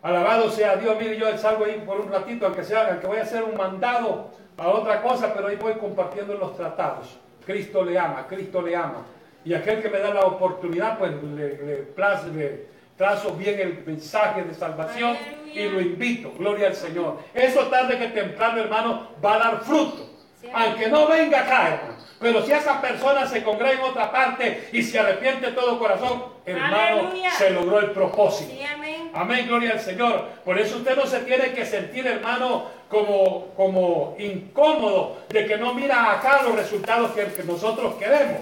[0.02, 0.96] Alabado sea Dios.
[1.00, 4.30] Mire, yo salgo ahí por un ratito, aunque sea, aunque voy a hacer un mandado
[4.56, 7.18] a otra cosa, pero ahí voy compartiendo los tratados.
[7.46, 9.02] Cristo le ama, Cristo le ama.
[9.44, 13.82] Y aquel que me da la oportunidad, pues le, le place- le trazo bien el
[13.84, 15.16] mensaje de salvación
[15.52, 16.32] y lo invito.
[16.38, 17.18] Gloria al Señor.
[17.34, 20.10] Eso tarde que temprano, hermano, va a dar fruto.
[20.52, 22.02] Aunque no venga acá, hermano.
[22.22, 26.24] Pero si esa persona se congrega en otra parte y se arrepiente de todo corazón,
[26.46, 27.30] hermano, Aleluya.
[27.32, 28.52] se logró el propósito.
[28.52, 29.10] Sí, amén.
[29.12, 30.28] Amén, gloria al Señor.
[30.44, 35.74] Por eso usted no se tiene que sentir, hermano, como, como incómodo de que no
[35.74, 38.38] mira acá los resultados que, que nosotros queremos.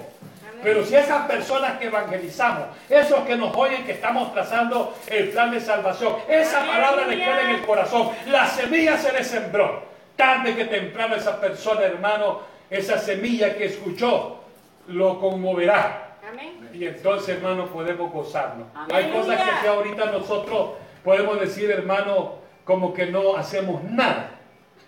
[0.63, 5.51] Pero si esas personas que evangelizamos, esos que nos oyen que estamos trazando el plan
[5.51, 9.90] de salvación, esa palabra le queda en el corazón, la semilla se le sembró.
[10.21, 14.41] Tarde que temprano esa persona, hermano, esa semilla que escuchó,
[14.89, 16.19] lo conmoverá.
[16.31, 16.69] Amén.
[16.75, 18.67] Y entonces, hermano, podemos gozarnos.
[18.75, 18.95] Amén.
[18.95, 22.35] Hay cosas que ahorita nosotros podemos decir, hermano,
[22.67, 24.33] como que no hacemos nada.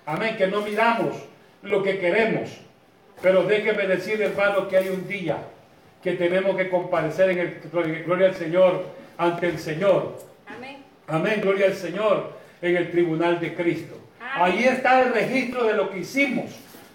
[0.04, 1.16] Amén, que no miramos
[1.62, 2.50] lo que queremos.
[3.22, 5.38] Pero déjeme decir, hermano, que hay un día
[6.02, 8.84] que tenemos que comparecer en el, gloria al Señor,
[9.16, 10.14] ante el Señor.
[10.46, 10.84] Amén.
[11.06, 14.01] Amén, gloria al Señor, en el tribunal de Cristo.
[14.34, 16.46] Ahí está el registro de lo que hicimos.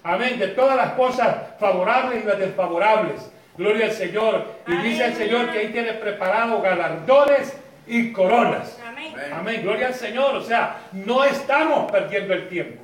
[0.03, 3.29] Amén, de todas las cosas favorables y las desfavorables.
[3.57, 4.45] Gloria al Señor.
[4.67, 5.15] Y dice el.
[5.15, 8.79] Señor que ahí tiene preparado galardones y coronas.
[8.85, 9.13] Amén.
[9.33, 10.35] Amén, gloria al Señor.
[10.35, 12.83] O sea, no estamos perdiendo el tiempo.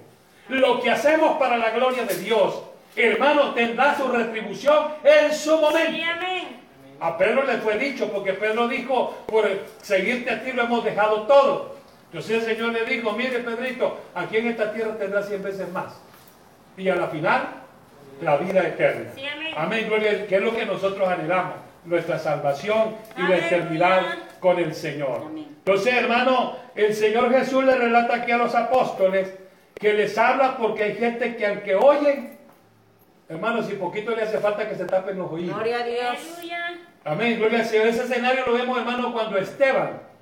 [0.50, 2.64] Lo que hacemos para la gloria de Dios,
[2.96, 5.92] hermano, tendrá su retribución en su momento.
[5.92, 6.64] Sí, amén.
[7.00, 9.50] A Pedro le fue dicho, porque Pedro dijo, por
[9.82, 11.76] seguirte a ti lo hemos dejado todo.
[12.14, 16.00] Entonces el Señor le dijo, mire Pedrito, aquí en esta tierra tendrás cien veces más.
[16.78, 17.48] Y a la final,
[18.22, 19.10] la vida eterna.
[19.16, 19.54] Sí, amén.
[19.58, 24.02] Amén, gloria, que es lo que nosotros anhelamos, nuestra salvación y la eternidad
[24.40, 25.24] con el Señor.
[25.26, 25.48] Amén.
[25.58, 29.34] Entonces, hermano, el Señor Jesús le relata aquí a los apóstoles
[29.74, 32.38] que les habla porque hay gente que aunque oyen,
[33.28, 35.56] hermano, si poquito le hace falta que se tapen los oídos.
[35.56, 36.18] Gloria a Dios.
[37.06, 37.88] Amén, gloria al Señor.
[37.88, 40.13] Ese escenario lo vemos, hermano, cuando Esteban,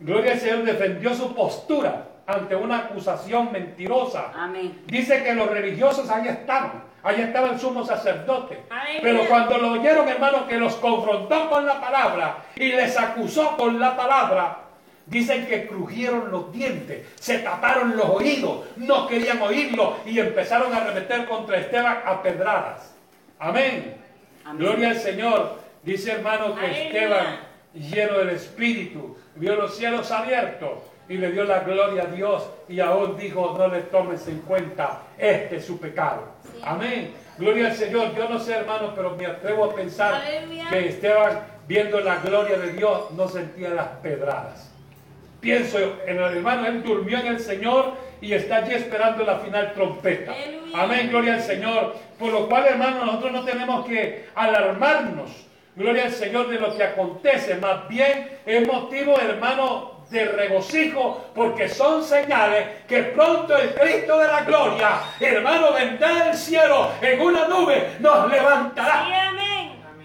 [0.00, 4.32] gloria al Señor, defendió su postura ante una acusación mentirosa.
[4.34, 4.82] Amén.
[4.86, 8.64] Dice que los religiosos ahí estaban, ahí estaba el sumo sacerdote.
[8.68, 9.00] Aleluya.
[9.02, 13.80] Pero cuando lo oyeron, hermano, que los confrontó con la palabra y les acusó con
[13.80, 14.58] la palabra,
[15.06, 20.78] dicen que crujieron los dientes, se taparon los oídos, no querían oírlo y empezaron a
[20.78, 22.94] arremeter contra Esteban a pedradas.
[23.38, 23.96] Amén.
[24.44, 24.58] Amén.
[24.58, 25.60] Gloria al Señor.
[25.82, 26.88] Dice hermano que.
[26.88, 27.40] Esteban,
[27.72, 32.80] lleno del Espíritu, vio los cielos abiertos y le dio la gloria a Dios y
[32.80, 36.24] aún dijo, no le tomes en cuenta este su pecado.
[36.42, 36.60] Sí.
[36.62, 37.14] Amén.
[37.38, 38.14] Gloria al Señor.
[38.14, 40.68] Yo no sé hermano, pero me atrevo a pensar Aleluya.
[40.68, 44.70] que Esteban, viendo la gloria de Dios, no sentía las pedradas.
[45.40, 49.72] Pienso en el hermano, él durmió en el Señor y está allí esperando la final
[49.72, 50.32] trompeta.
[50.32, 50.82] Aleluya.
[50.82, 51.94] Amén, gloria al Señor.
[52.18, 55.30] Por lo cual, hermano, nosotros no tenemos que alarmarnos,
[55.78, 57.54] gloria al Señor, de lo que acontece.
[57.56, 64.26] Más bien es motivo, hermano, de regocijo, porque son señales que pronto el Cristo de
[64.26, 69.04] la gloria, hermano, vendrá del cielo en una nube, nos levantará.
[69.04, 69.48] Sí, amén.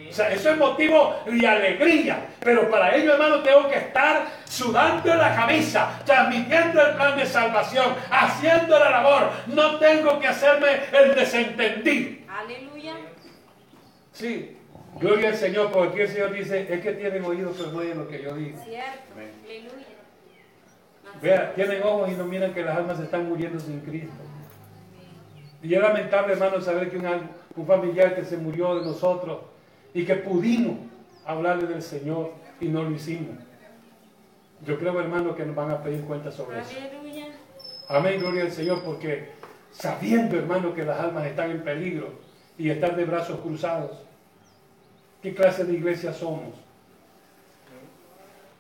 [0.10, 2.28] O sea, eso es motivo de alegría.
[2.40, 7.96] Pero para ello, hermano, tengo que estar sudando la camisa, transmitiendo el plan de salvación,
[8.12, 9.32] haciendo la labor.
[9.48, 12.12] No tengo que hacerme el desentendido.
[12.30, 12.94] Aleluya.
[14.12, 14.56] Sí,
[15.00, 17.98] gloria al Señor, porque aquí el Señor dice, es que tienen oídos, pero no oyen
[17.98, 18.58] lo que yo digo.
[18.64, 19.14] Cierto.
[19.16, 19.88] Aleluya.
[21.22, 24.16] Vea, tienen ojos y no miran que las almas están muriendo sin Cristo.
[25.62, 29.40] Y es lamentable, hermano, saber que un familiar que se murió de nosotros
[29.94, 30.78] y que pudimos
[31.26, 33.38] hablarle del Señor y no lo hicimos.
[34.66, 36.72] Yo creo, hermano, que nos van a pedir cuentas sobre eso.
[36.78, 37.28] Aleluya.
[37.88, 39.30] Amén, gloria al Señor, porque
[39.72, 42.14] sabiendo, hermano, que las almas están en peligro
[42.58, 44.04] y están de brazos cruzados,
[45.24, 46.54] ¿qué clase de iglesia somos?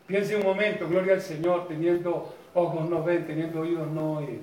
[0.08, 4.41] Piense un momento, gloria al Señor, teniendo ojos no ven, teniendo oídos no oyen.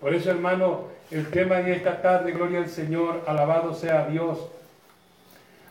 [0.00, 4.38] Por eso, hermano, el tema de esta tarde, gloria al Señor, alabado sea Dios,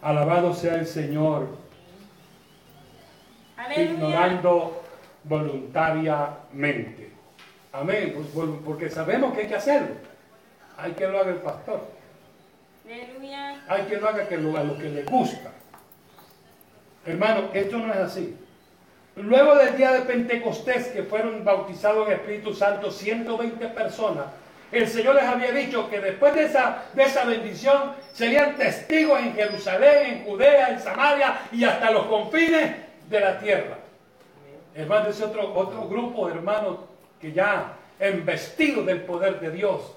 [0.01, 1.47] alabado sea el Señor,
[3.57, 3.91] Aleluya.
[3.91, 4.81] ignorando
[5.23, 7.09] voluntariamente.
[7.71, 9.95] Amén, pues, por- porque sabemos que hay que hacerlo.
[10.77, 11.81] Hay que lo haga el pastor,
[12.85, 13.18] Aleluya.
[13.69, 15.51] Hay que lo haga que lo- a lo que le gusta.
[17.05, 18.35] Hermano, esto no es así.
[19.15, 24.25] Luego del día de Pentecostés, que fueron bautizados en Espíritu Santo 120 personas,
[24.71, 29.33] el Señor les había dicho que después de esa, de esa bendición serían testigos en
[29.33, 32.75] Jerusalén, en Judea, en Samaria y hasta los confines
[33.09, 33.77] de la tierra.
[34.75, 36.77] Hermano, ese otro, otro grupo de hermanos
[37.19, 39.93] que ya embestidos del poder de Dios,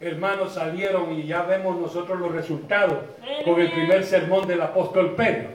[0.00, 2.98] hermanos, salieron y ya vemos nosotros los resultados
[3.44, 5.48] con el primer sermón del apóstol Pedro.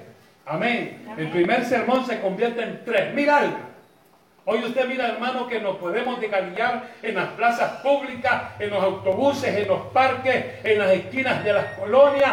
[0.46, 1.06] Amén.
[1.18, 3.70] El primer sermón se convierte en tres mil almas.
[4.46, 9.56] Hoy usted mira, hermano, que nos podemos desgalillar en las plazas públicas, en los autobuses,
[9.56, 12.32] en los parques, en las esquinas de las colonias.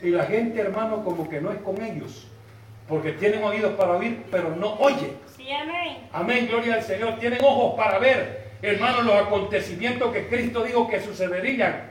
[0.00, 2.28] Y la gente, hermano, como que no es con ellos.
[2.88, 5.14] Porque tienen oídos para oír, pero no oye.
[5.36, 6.08] Sí, amén.
[6.12, 7.18] Amén, gloria al Señor.
[7.18, 11.82] Tienen ojos para ver, hermano, los acontecimientos que Cristo dijo que sucederían.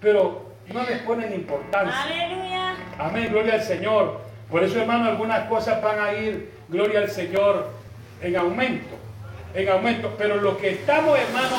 [0.00, 2.02] Pero no les ponen importancia.
[2.02, 2.76] Aleluya.
[2.98, 4.20] Amén, gloria al Señor.
[4.50, 7.70] Por eso, hermano, algunas cosas van a ir, gloria al Señor,
[8.22, 8.96] en aumento.
[9.54, 10.14] En aumento.
[10.16, 11.56] Pero los que estamos, hermano,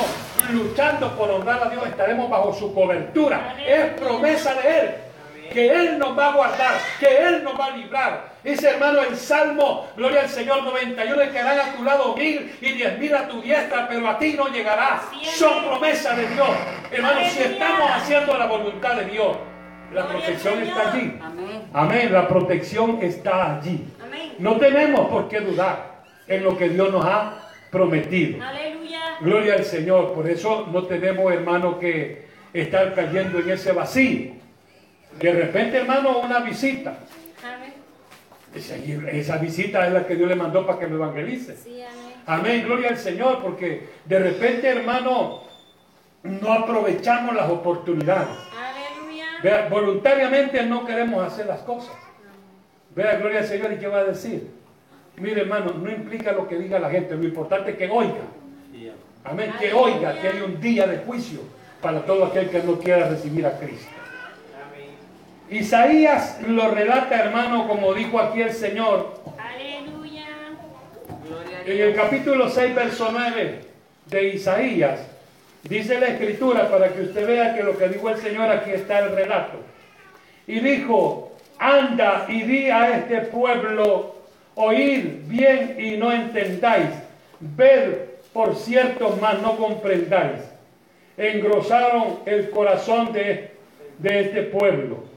[0.52, 3.54] luchando por honrar a Dios, estaremos bajo su cobertura.
[3.66, 4.90] Es promesa de Él.
[5.52, 8.29] Que Él nos va a guardar, que Él nos va a librar.
[8.42, 12.98] Dice hermano el Salmo, gloria al Señor 91, quedarán a tu lado mil y diez
[12.98, 15.02] mil a tu diestra, pero a ti no llegará.
[15.34, 16.48] Son promesas de Dios.
[16.90, 19.36] Hermano, si estamos haciendo la voluntad de Dios,
[19.92, 21.18] la protección está allí.
[21.72, 22.12] Amén.
[22.12, 23.84] La protección está allí.
[24.38, 28.38] No tenemos por qué dudar en lo que Dios nos ha prometido.
[29.20, 30.14] Gloria al Señor.
[30.14, 34.32] Por eso no tenemos, hermano, que estar cayendo en ese vacío.
[35.18, 36.94] De repente, hermano, una visita.
[38.52, 39.08] Amén.
[39.08, 41.56] Esa, esa visita es la que Dios le mandó para que lo evangelice.
[41.56, 42.10] Sí, amén.
[42.26, 45.42] Amén, gloria al Señor, porque de repente, hermano,
[46.22, 48.36] no aprovechamos las oportunidades.
[48.56, 49.26] Aleluya.
[49.42, 51.94] Vea, voluntariamente no queremos hacer las cosas.
[52.94, 54.50] Vea, gloria al Señor, ¿y qué va a decir?
[55.16, 58.24] Mire, hermano, no implica lo que diga la gente, lo importante es que oiga.
[59.24, 61.40] Amén, que oiga que hay un día de juicio
[61.82, 63.99] para todo aquel que no quiera recibir a Cristo.
[65.50, 70.26] Isaías lo relata, hermano, como dijo aquí el Señor, Aleluya.
[71.66, 73.60] En el capítulo 6, verso 9
[74.06, 75.00] de Isaías,
[75.64, 79.00] dice la escritura para que usted vea que lo que dijo el Señor aquí está
[79.00, 79.58] el relato.
[80.46, 84.14] Y dijo, anda y di a este pueblo,
[84.54, 86.90] oíd bien y no entendáis,
[87.40, 90.42] ved por cierto, mas no comprendáis.
[91.16, 93.50] Engrosaron el corazón de,
[93.98, 95.09] de este pueblo.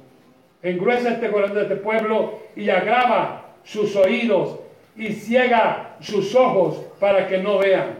[0.63, 4.59] Engruesa este corazón de este pueblo y agrava sus oídos
[4.95, 7.97] y ciega sus ojos para que no vean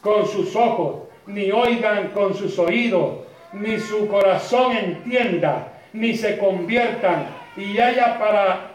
[0.00, 3.20] con sus ojos, ni oigan con sus oídos,
[3.52, 8.70] ni su corazón entienda, ni se conviertan y haya para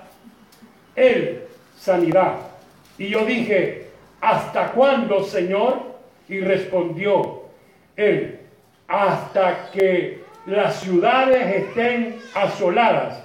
[0.95, 1.43] él
[1.78, 2.36] sanidad.
[2.98, 3.88] Y yo dije,
[4.21, 5.95] ¿hasta cuándo, Señor?
[6.30, 7.43] Y respondió
[7.95, 8.39] él,
[8.88, 13.24] hasta que las ciudades estén asoladas.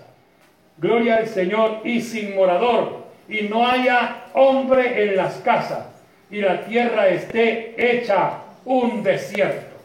[0.80, 5.86] Gloria al Señor y sin morador, y no haya hombre en las casas,
[6.30, 9.76] y la tierra esté hecha un desierto.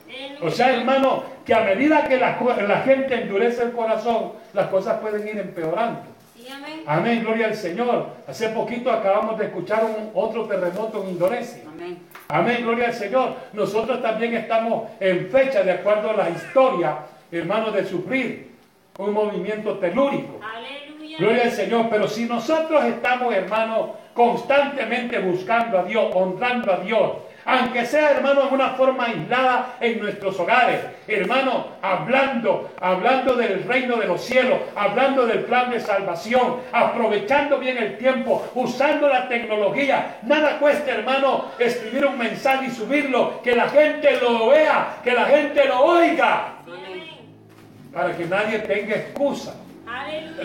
[0.42, 5.00] O sea, hermano, que a medida que la, la gente endurece el corazón, las cosas
[5.00, 6.02] pueden ir empeorando.
[6.34, 6.84] Sí, amén.
[6.86, 8.08] Amén, gloria al Señor.
[8.26, 11.64] Hace poquito acabamos de escuchar un, otro terremoto en Indonesia.
[11.68, 12.00] Amén.
[12.30, 13.36] Amén, gloria al Señor.
[13.52, 17.00] Nosotros también estamos en fecha, de acuerdo a la historia,
[17.32, 18.56] hermano, de sufrir
[18.98, 20.40] un movimiento telúrico.
[20.42, 20.75] Aleluya.
[21.18, 21.88] Gloria al Señor.
[21.90, 27.12] Pero si nosotros estamos, hermano, constantemente buscando a Dios, honrando a Dios,
[27.48, 33.98] aunque sea, hermano, en una forma aislada en nuestros hogares, hermano, hablando, hablando del reino
[33.98, 40.18] de los cielos, hablando del plan de salvación, aprovechando bien el tiempo, usando la tecnología.
[40.24, 45.26] Nada cuesta, hermano, escribir un mensaje y subirlo, que la gente lo vea, que la
[45.26, 46.56] gente lo oiga,
[47.94, 49.54] para que nadie tenga excusa.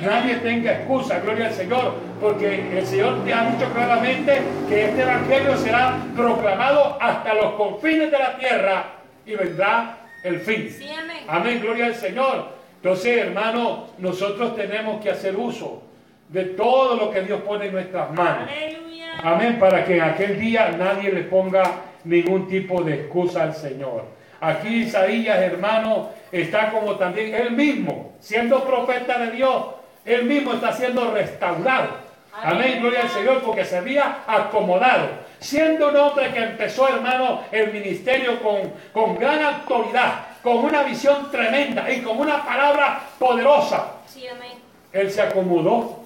[0.00, 5.02] Nadie tenga excusa, gloria al Señor, porque el Señor te ha dicho claramente que este
[5.02, 8.84] Evangelio será proclamado hasta los confines de la tierra
[9.26, 10.70] y vendrá el fin.
[10.70, 11.24] Sí, amén.
[11.26, 12.48] Amén, gloria al Señor.
[12.76, 15.82] Entonces, hermano, nosotros tenemos que hacer uso
[16.28, 18.48] de todo lo que Dios pone en nuestras manos.
[18.48, 19.18] Aleluya.
[19.22, 21.62] Amén, para que en aquel día nadie le ponga
[22.04, 24.19] ningún tipo de excusa al Señor.
[24.40, 29.66] Aquí Isaías, hermano, está como también él mismo, siendo profeta de Dios,
[30.04, 32.10] él mismo está siendo restaurado.
[32.42, 35.08] Amén, gloria al Señor, porque se había acomodado.
[35.40, 41.30] Siendo un hombre que empezó, hermano, el ministerio con, con gran autoridad, con una visión
[41.30, 44.52] tremenda y con una palabra poderosa, Sí, amén.
[44.92, 46.00] él se acomodó.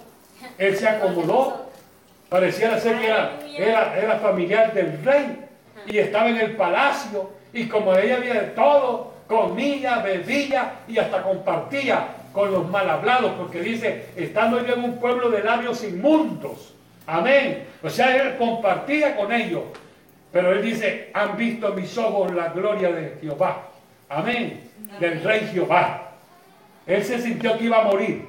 [0.59, 1.71] Él se acomodó.
[2.29, 5.39] Pareciera ser que era, era, era familiar del rey
[5.87, 11.23] y estaba en el palacio y como ella había de todo, comía, bebía y hasta
[11.23, 16.75] compartía con los mal hablados, porque dice, estando yo en un pueblo de labios inmundos,
[17.07, 17.65] amén.
[17.83, 19.63] O sea, él compartía con ellos,
[20.33, 23.69] pero él dice, han visto mis ojos la gloria de Jehová,
[24.09, 26.11] amén, del rey Jehová.
[26.87, 28.27] Él se sintió que iba a morir.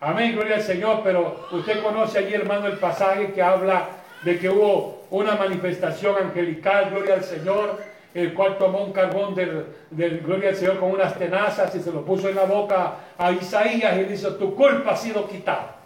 [0.00, 3.86] Amén, gloria al Señor, pero usted conoce allí, hermano, el pasaje que habla
[4.24, 9.66] de que hubo una manifestación angelical, gloria al Señor, el cual tomó un carbón del,
[9.90, 13.32] del gloria al Señor con unas tenazas y se lo puso en la boca a
[13.32, 15.76] Isaías y dice, tu culpa ha sido quitada.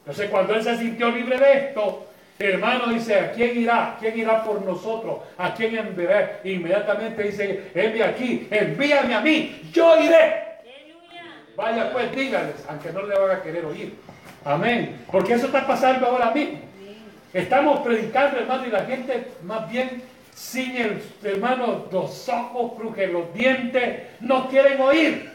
[0.00, 2.06] Entonces cuando él se sintió libre de esto,
[2.38, 3.96] hermano dice, ¿a quién irá?
[3.98, 5.18] ¿Quién irá por nosotros?
[5.36, 6.40] ¿A quién enviaré?
[6.44, 10.44] Inmediatamente dice, envía aquí, envíame a mí, yo iré.
[11.56, 13.94] Vaya pues, dígales, aunque no le van a querer oír.
[14.44, 15.04] Amén.
[15.10, 16.60] Porque eso está pasando ahora mismo.
[17.32, 20.02] Estamos predicando, hermano, y la gente más bien
[20.36, 25.30] ciñe, el- hermano, los ojos, cruje los dientes, no quieren oír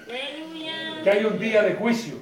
[1.04, 2.14] que hay un día de juicio.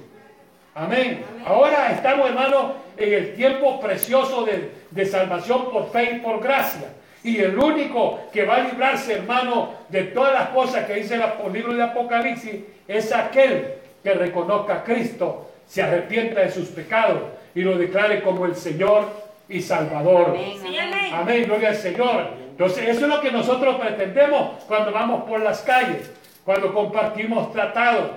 [0.74, 1.22] Amén.
[1.44, 6.88] Ahora estamos, hermano, en el tiempo precioso de, de salvación por fe y por gracia.
[7.22, 11.52] Y el único que va a librarse, hermano, de todas las cosas que dice el
[11.52, 12.54] libro de Apocalipsis,
[12.88, 17.20] es aquel que reconozca a Cristo, se arrepienta de sus pecados
[17.54, 20.28] y lo declare como el Señor y Salvador.
[20.30, 20.94] Amén, Sí, amén.
[20.94, 21.14] amén.
[21.14, 22.28] Amén, gloria al Señor.
[22.50, 26.10] Entonces, eso es lo que nosotros pretendemos cuando vamos por las calles,
[26.44, 28.10] cuando compartimos tratados.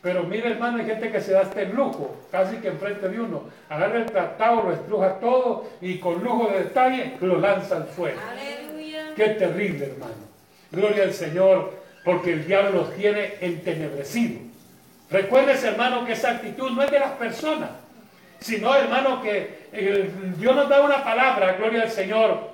[0.00, 3.42] Pero mire, hermano, hay gente que se da este lujo, casi que enfrente de uno.
[3.68, 8.18] Agarra el tratado, lo estruja todo y con lujo de detalle lo lanza al fuego.
[8.30, 9.08] Aleluya.
[9.16, 10.28] Qué terrible, hermano.
[10.70, 11.72] Gloria al Señor,
[12.04, 14.42] porque el diablo los tiene entenebrecidos.
[15.10, 17.70] Recuérdese, hermano, que esa actitud no es de las personas,
[18.40, 22.52] sino, hermano, que eh, Dios nos da una palabra, gloria al Señor,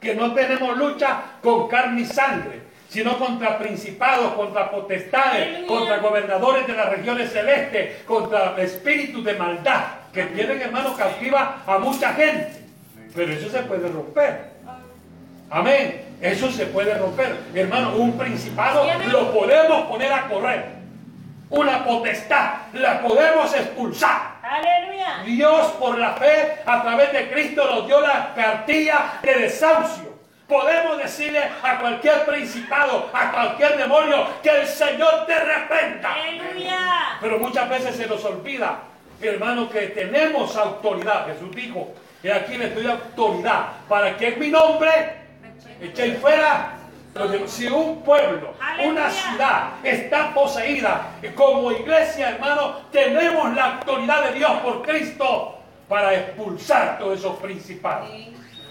[0.00, 5.66] que no tenemos lucha con carne y sangre, sino contra principados, contra potestades, Aleluya.
[5.66, 9.82] contra gobernadores de las regiones celestes, contra espíritus de maldad
[10.12, 12.64] que tienen, hermano, cautiva a mucha gente.
[13.14, 14.50] Pero eso se puede romper.
[15.50, 16.04] Amén.
[16.20, 17.36] Eso se puede romper.
[17.54, 20.64] Hermano, un principado lo podemos poner a correr.
[21.48, 24.29] Una potestad la podemos expulsar.
[24.50, 25.22] Aleluya.
[25.24, 30.10] Dios por la fe a través de Cristo nos dio la cartilla de desahucio.
[30.48, 36.14] Podemos decirle a cualquier principado, a cualquier demonio, que el Señor te reprenda.
[36.14, 36.78] Aleluya.
[37.20, 38.80] Pero muchas veces se nos olvida,
[39.22, 41.26] hermano, que tenemos autoridad.
[41.26, 44.90] Jesús dijo, y aquí les doy autoridad para que en mi nombre
[45.80, 46.79] echéis fuera.
[47.14, 47.50] Los demonios".
[47.50, 48.54] Si un pueblo,
[48.84, 55.58] una ciudad está poseída, como iglesia, hermano, tenemos la autoridad de Dios por Cristo
[55.88, 58.08] para expulsar todos esos principados.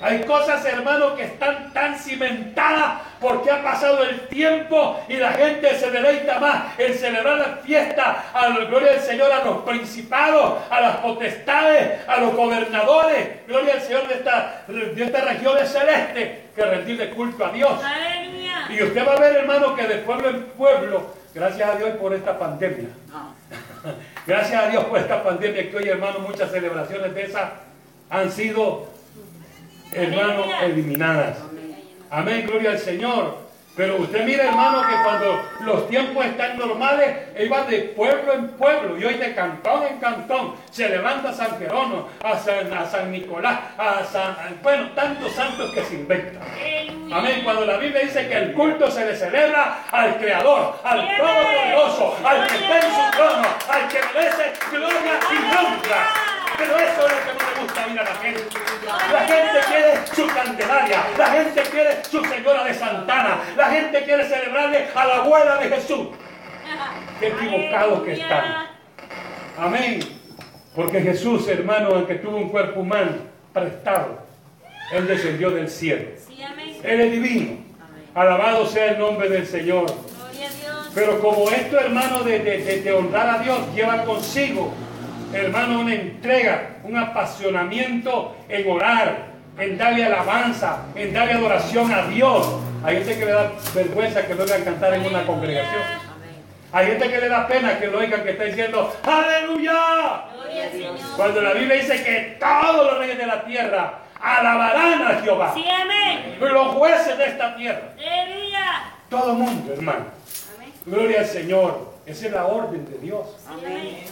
[0.01, 5.77] Hay cosas, hermano, que están tan cimentadas porque ha pasado el tiempo y la gente
[5.77, 10.59] se deleita más en celebrar la fiesta a la gloria del Señor, a los principados,
[10.69, 16.39] a las potestades, a los gobernadores, gloria al Señor de, esta, de estas regiones celestes,
[16.55, 17.83] que rendirle culto a Dios.
[17.83, 18.28] Aleluya.
[18.69, 22.13] Y usted va a ver, hermano, que de pueblo en pueblo, gracias a Dios por
[22.13, 22.89] esta pandemia.
[24.27, 27.49] Gracias a Dios por esta pandemia que hoy, hermano, muchas celebraciones de esas
[28.09, 28.87] han sido,
[29.91, 31.37] hermano, eliminadas.
[32.11, 33.48] Amén, gloria al Señor.
[33.79, 38.97] Pero usted mira, hermano, que cuando los tiempos están normales, iba de pueblo en pueblo
[38.97, 43.57] y hoy de cantón en cantón, celebrando a San Jerónimo, a San, a San Nicolás,
[43.77, 46.43] a San, bueno, tantos santos que se inventan.
[47.09, 47.39] Amén.
[47.45, 51.07] Cuando la Biblia dice que el culto se le celebra al Creador, al.
[51.17, 56.29] Todopoderoso, al que está en su trono, al que merece gloria y honra.
[56.57, 58.43] Pero eso es lo que no le gusta oír a la gente.
[59.13, 60.27] La gente quiere su
[61.17, 65.69] La gente quiere su Señora de Santana, la gente quiere celebrarle a la abuela de
[65.69, 66.07] Jesús.
[67.19, 68.67] Qué equivocados que están.
[69.57, 69.99] Amén.
[70.75, 73.11] Porque Jesús, hermano, aunque tuvo un cuerpo humano
[73.53, 74.19] prestado,
[74.93, 76.05] Él descendió del cielo.
[76.83, 77.57] Él es divino.
[78.15, 79.85] Alabado sea el nombre del Señor.
[80.95, 84.73] Pero como esto, hermano, de, de- de- de honrar a Dios lleva consigo,
[85.33, 89.28] hermano, una entrega, un apasionamiento en orar,
[89.59, 92.47] en darle alabanza, en darle adoración a Dios.
[92.83, 95.81] Hay gente que le da vergüenza que lo oigan cantar en una congregación.
[96.71, 100.23] Hay gente que le da pena que lo oigan que está diciendo, aleluya.
[100.33, 100.95] Gloria al Señor.
[101.17, 105.51] Cuando la Biblia dice que todos los reyes de la tierra alabarán a Jehová.
[105.53, 106.37] Sí, amén.
[106.39, 107.89] Los jueces de esta tierra.
[107.97, 108.83] Aleluya.
[109.09, 110.05] Todo mundo, hermano.
[110.55, 110.73] Amén.
[110.85, 111.93] Gloria al Señor.
[112.05, 113.25] Esa es la orden de Dios.
[113.47, 114.03] Amén.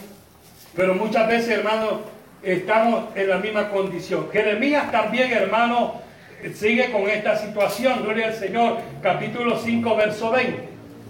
[0.75, 2.01] Pero muchas veces, hermano,
[2.51, 4.29] estamos en la misma condición.
[4.31, 6.01] Jeremías también, hermano,
[6.53, 8.03] sigue con esta situación.
[8.03, 8.77] Gloria al Señor.
[9.03, 10.69] Capítulo 5, verso 20.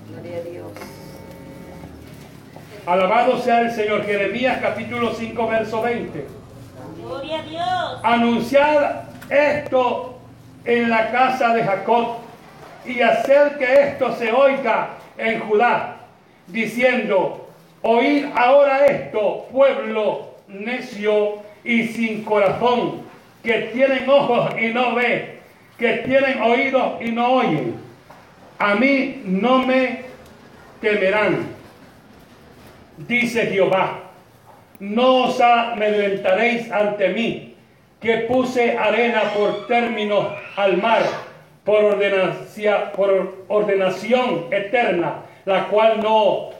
[0.09, 0.71] Gloria a Dios.
[2.87, 4.03] Alabado sea el Señor.
[4.05, 6.25] Jeremías, capítulo 5, verso 20.
[7.03, 7.99] Gloria a Dios.
[8.03, 10.19] Anunciad esto
[10.65, 12.17] en la casa de Jacob
[12.83, 15.97] y hacer que esto se oiga en Judá,
[16.47, 17.47] diciendo,
[17.81, 23.01] oíd ahora esto, pueblo necio y sin corazón,
[23.43, 25.39] que tienen ojos y no ven,
[25.77, 27.75] que tienen oídos y no oyen.
[28.59, 30.01] A mí no me
[30.81, 31.47] temerán,
[32.97, 33.99] dice Jehová.
[34.79, 37.55] No os amedrentaréis ante mí,
[37.99, 41.03] que puse arena por términos al mar,
[41.63, 46.51] por ordenación, por ordenación eterna, la cual no,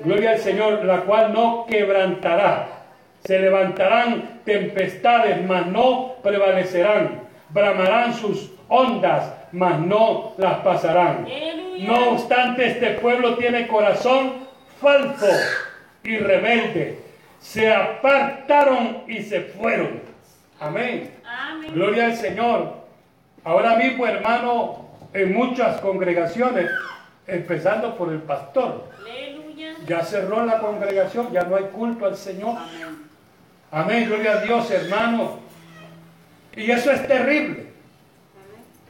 [0.00, 2.79] gloria al Señor, la cual no quebrantará.
[3.24, 7.20] Se levantarán tempestades, mas no prevalecerán.
[7.50, 11.26] Bramarán sus ondas, mas no las pasarán.
[11.80, 14.34] No obstante, este pueblo tiene corazón
[14.80, 15.26] falso
[16.02, 17.00] y rebelde.
[17.40, 20.00] Se apartaron y se fueron.
[20.60, 21.10] Amén.
[21.24, 21.72] Amén.
[21.72, 22.74] Gloria al Señor.
[23.44, 26.70] Ahora mismo, hermano, en muchas congregaciones,
[27.26, 29.74] empezando por el pastor, Aleluya.
[29.86, 32.56] ya cerró la congregación, ya no hay culto al Señor.
[32.58, 33.09] Amén.
[33.72, 35.38] Amén, gloria a Dios, hermano.
[36.56, 37.66] Y eso es terrible.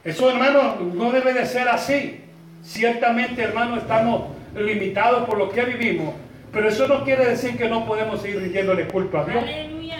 [0.02, 2.24] Eso, hermano, no debe de ser así.
[2.62, 6.14] Ciertamente, hermano, estamos limitados por lo que vivimos,
[6.52, 9.42] pero eso no quiere decir que no podemos seguir rindiéndole culto a Dios.
[9.42, 9.98] Aleluya.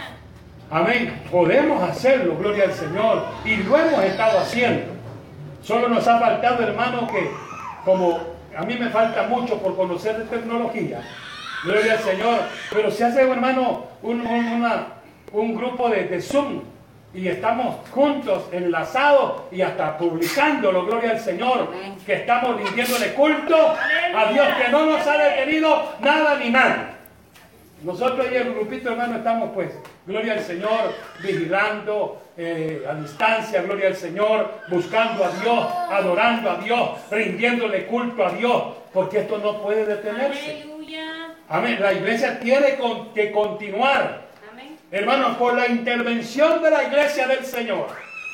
[0.71, 1.21] Amén.
[1.31, 3.25] Podemos hacerlo, gloria al Señor.
[3.45, 4.93] Y lo hemos estado haciendo.
[5.63, 7.31] Solo nos ha faltado, hermano, que
[7.85, 8.19] como
[8.57, 11.03] a mí me falta mucho por conocer de tecnología,
[11.65, 12.41] gloria al Señor,
[12.73, 14.87] pero se hace, hermano, un, un- una-
[15.33, 16.63] un grupo de, de Zoom
[17.13, 21.69] y estamos juntos, enlazados y hasta publicándolo, gloria al Señor,
[22.07, 23.57] que estamos rindiéndole culto
[24.17, 26.85] a Dios, que no nos ha detenido nada ni nadie.
[27.83, 29.71] Nosotros y el grupito hermano estamos pues,
[30.07, 36.57] gloria al Señor, vigilando eh, a distancia, gloria al Señor, buscando a Dios, adorando a
[36.57, 40.63] Dios, rindiéndole culto a Dios, porque esto no puede detenerse.
[40.63, 41.20] Aleluya.
[41.51, 42.79] Amén, la iglesia tiene
[43.13, 44.23] que continuar,
[44.53, 44.79] Amén.
[44.93, 47.89] hermanos, por la intervención de la iglesia del Señor,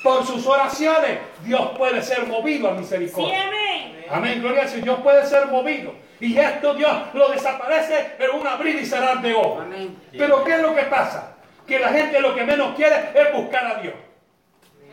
[0.04, 3.42] por sus oraciones, Dios puede ser movido a Sí, misericordia.
[3.48, 4.04] amén.
[4.10, 4.84] Amén, gloria al Señor.
[4.84, 5.94] Dios puede ser movido.
[6.20, 9.62] Y esto Dios lo desaparece en un abrir y cerrar de ojos.
[9.64, 9.96] Amén.
[10.12, 11.36] Pero ¿qué es lo que pasa?
[11.66, 13.94] Que la gente lo que menos quiere es buscar a Dios.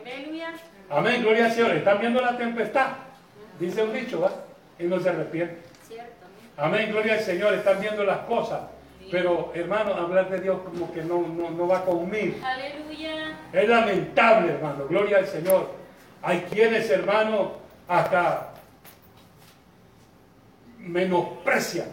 [0.02, 0.54] Aleluya.
[0.90, 1.72] Amén, gloria al Señor.
[1.72, 2.88] ¿Están viendo la tempestad?
[3.60, 4.32] Dice un dicho, ¿va?
[4.80, 5.62] Y no se arrepiente.
[5.88, 6.23] Cierto.
[6.58, 6.92] Amén.
[6.92, 7.54] Gloria al Señor.
[7.54, 8.62] Están viendo las cosas.
[9.12, 12.38] Pero, hermano, hablar de Dios como que no, no, no va conmigo.
[12.44, 13.38] Aleluya.
[13.52, 14.86] Es lamentable, hermano.
[14.88, 15.70] Gloria al Señor.
[16.22, 17.52] Hay quienes, hermano,
[17.88, 18.54] hasta
[20.80, 21.88] menosprecian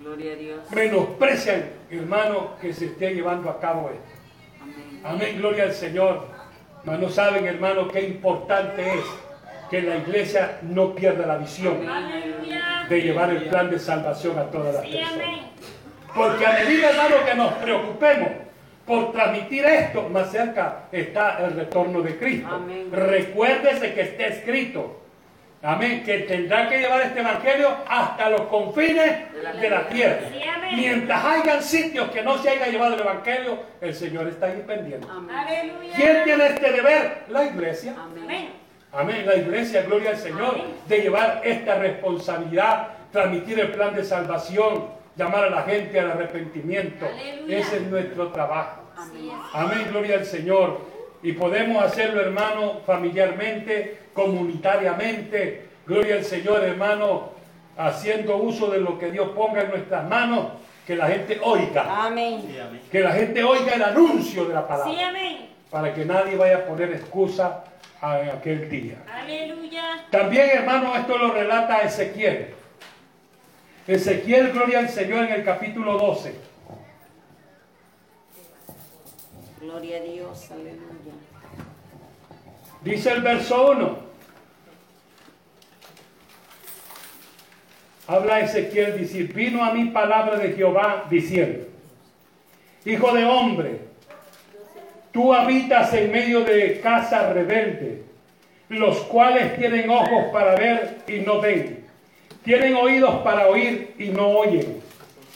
[0.00, 0.60] Gloria a Dios.
[0.70, 4.62] menosprecian, hermano, que se esté llevando a cabo esto.
[4.62, 5.00] Amén.
[5.04, 6.26] Amén, gloria al Señor.
[6.84, 9.04] Mas no saben, hermano, qué importante es
[9.70, 11.78] que la iglesia no pierda la visión
[12.88, 15.40] de llevar el plan de salvación a todas las personas.
[16.14, 18.30] Porque a medida, hermano, que nos preocupemos
[18.86, 22.48] por transmitir esto, más cerca está el retorno de Cristo.
[22.50, 22.88] Amén.
[22.90, 25.02] Recuérdese que está escrito.
[25.62, 30.20] Amén, que tendrá que llevar este evangelio hasta los confines de la tierra.
[30.30, 30.76] Sí.
[30.76, 35.06] Mientras hayan sitios que no se haya llevado el evangelio, el Señor está ahí pendiente.
[35.10, 35.72] Amén.
[35.96, 37.24] ¿Quién tiene este deber?
[37.28, 37.94] La iglesia.
[37.98, 38.57] Amén.
[38.92, 39.16] Amén.
[39.16, 39.26] Amén.
[39.26, 40.74] La iglesia, gloria al Señor, Amén.
[40.86, 44.86] de llevar esta responsabilidad, transmitir el plan de salvación,
[45.16, 47.06] llamar a la gente al arrepentimiento.
[47.06, 47.58] Aleluya.
[47.58, 48.82] Ese es nuestro trabajo.
[49.52, 50.80] Amén, gloria al Señor.
[51.22, 55.68] Y podemos hacerlo, hermano, familiarmente, comunitariamente.
[55.86, 57.30] Gloria al Señor, hermano,
[57.76, 60.46] haciendo uso de lo que Dios ponga en nuestras manos,
[60.86, 62.06] que la gente oiga.
[62.06, 62.42] Amén.
[62.90, 64.92] Que la gente oiga el anuncio de la palabra.
[64.92, 65.48] Sí, amén.
[65.70, 67.64] Para que nadie vaya a poner excusa
[68.00, 69.02] a aquel día.
[69.12, 70.06] Aleluya.
[70.10, 72.54] También, hermano, esto lo relata Ezequiel.
[73.86, 76.34] Ezequiel, gloria al Señor, en el capítulo 12.
[79.60, 80.50] Gloria a Dios.
[80.50, 81.12] Aleluya.
[82.82, 84.08] Dice el verso 1.
[88.06, 91.66] Habla Ezequiel, dice, vino a mí palabra de Jehová diciendo,
[92.84, 93.87] Hijo de hombre,
[95.12, 98.02] tú habitas en medio de casa rebelde,
[98.68, 101.84] los cuales tienen ojos para ver y no ven,
[102.44, 104.80] tienen oídos para oír y no oyen,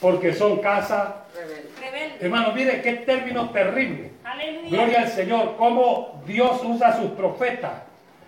[0.01, 1.17] porque son casa...
[1.35, 1.63] Rebelde.
[1.81, 2.15] Rebelde.
[2.25, 4.11] Hermano, mire qué término terrible.
[4.25, 4.69] Aleluya.
[4.71, 7.73] Gloria al Señor, cómo Dios usa a sus profetas.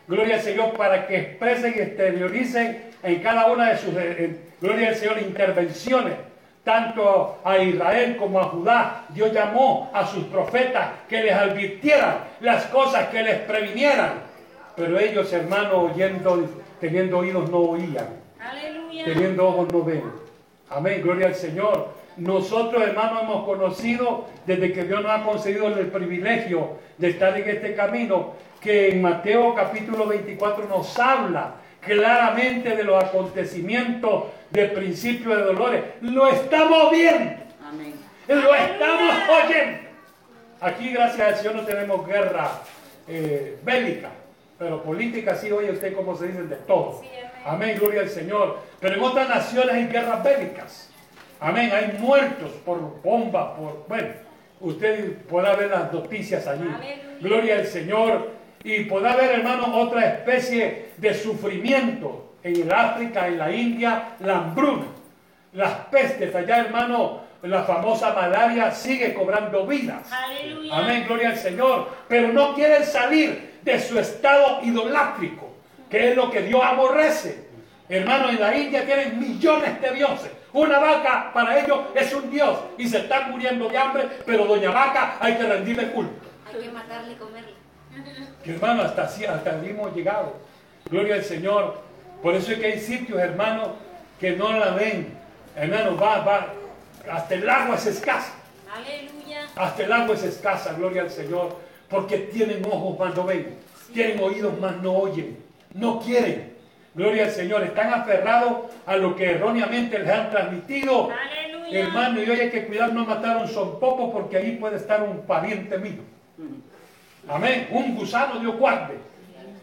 [0.09, 4.41] Gloria al Señor para que expresen y exterioricen en cada una de sus, eh, en-
[4.61, 6.15] gloria al Señor, intervenciones.
[6.65, 12.65] Tanto a Israel como a Judá, Dios llamó a sus profetas que les advirtieran las
[12.67, 14.15] cosas que les previnieran.
[14.75, 16.49] Pero ellos, hermanos, oyendo,
[16.81, 18.09] teniendo oídos, no oían
[18.41, 19.05] Aleluya.
[19.05, 20.05] teniendo ojos no ven.
[20.71, 21.89] Amén, gloria al Señor.
[22.17, 27.49] nosotros, hermanos, hemos conocido desde que Dios nos ha concedido el privilegio de estar en
[27.49, 35.37] este camino, que en Mateo capítulo 24 nos habla claramente de los acontecimientos de principio
[35.37, 35.85] de dolores.
[36.01, 37.32] Lo estamos viendo.
[37.66, 37.95] Amén.
[38.28, 39.14] Lo estamos
[39.45, 39.78] oyendo.
[40.61, 42.62] Aquí, gracias al Señor, no tenemos guerra
[43.07, 44.11] eh, bélica,
[44.59, 47.03] pero política sí, oye usted como se dice de todo.
[47.45, 47.76] amén.
[47.78, 48.61] gloria al Señor.
[48.80, 50.91] Pero en otras naciones hay guerras bélicas.
[51.41, 53.85] Amén, hay muertos por bombas, por...
[53.89, 54.09] Bueno,
[54.61, 56.68] usted podrá ver las noticias allí.
[57.20, 58.44] Gloria al Señor.
[58.65, 64.39] Y podrá ver, hermano, otra especie de sufrimiento en el África, en la India, la
[64.39, 64.87] hambruna,
[65.53, 66.35] las pestes.
[66.35, 70.11] Allá, hermano, la famosa malaria sigue cobrando vidas.
[70.73, 71.89] Amén, gloria al Señor.
[72.09, 75.53] Pero no quieren salir de su estado idolátrico,
[75.91, 77.45] que es lo que Dios aborrece.
[77.87, 80.31] Hermano, en la India tienen millones de dioses.
[80.55, 84.71] Una vaca para ellos es un dios y se están muriendo de hambre, pero doña
[84.71, 86.15] vaca hay que rendirle culto.
[86.47, 87.54] Hay que matarle y comerle.
[88.45, 90.35] Hermano, hasta, hasta hemos llegado.
[90.91, 91.83] Gloria al Señor.
[92.23, 93.75] Por eso es que hay sitios, hermano,
[94.21, 95.09] que no la ven.
[95.57, 96.47] Hermano, va, va.
[97.11, 98.35] Hasta el agua es escasa.
[98.73, 99.47] Aleluya.
[99.57, 101.59] Hasta el agua es escasa, gloria al Señor.
[101.89, 103.57] Porque tienen ojos, más no ven.
[103.93, 105.39] Tienen oídos, más no oyen.
[105.75, 106.55] No quieren.
[106.95, 107.63] Gloria al Señor.
[107.63, 111.11] Están aferrados a lo que erróneamente les han transmitido.
[111.11, 111.81] Aleluya.
[111.81, 115.03] Hermano, y hoy hay que cuidar no matar un son poco porque ahí puede estar
[115.03, 116.03] un pariente mío.
[117.29, 117.68] Amén.
[117.70, 118.99] Un gusano Dios guarde.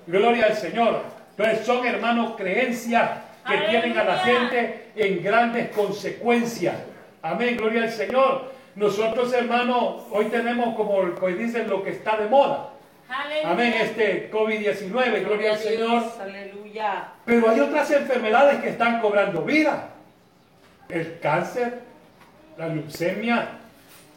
[0.07, 1.03] Gloria al Señor.
[1.37, 3.09] Entonces son, hermanos, creencias
[3.47, 6.75] que tienen a la gente en grandes consecuencias.
[7.21, 7.57] Amén.
[7.57, 8.51] Gloria al Señor.
[8.75, 12.69] Nosotros, hermanos, hoy tenemos, como hoy dicen, lo que está de moda.
[13.43, 13.73] Amén.
[13.81, 16.03] Este COVID-19, gloria al Señor.
[16.19, 17.07] Aleluya.
[17.25, 19.89] Pero hay otras enfermedades que están cobrando vida.
[20.87, 21.79] El cáncer,
[22.57, 23.49] la leucemia,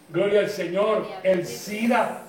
[0.09, 2.23] gloria al Señor, el SIDA.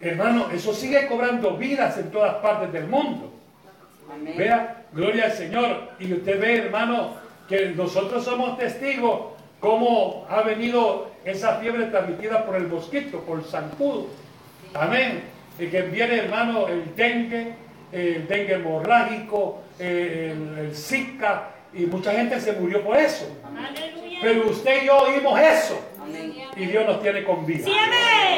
[0.00, 3.32] Hermano, eso sigue cobrando vidas en todas partes del mundo.
[4.36, 5.90] Vea, gloria al Señor.
[5.98, 7.14] Y usted ve, hermano,
[7.48, 13.44] que nosotros somos testigos cómo ha venido esa fiebre transmitida por el mosquito, por el
[13.44, 14.06] zancudo.
[14.74, 17.54] Amén y que viene, hermano, el dengue,
[17.92, 23.26] el dengue hemorrágico, el, el, Zika, y mucha gente se murió por eso.
[24.20, 25.80] Pero usted y yo oímos eso.
[26.56, 27.68] Y Dios nos tiene con vida.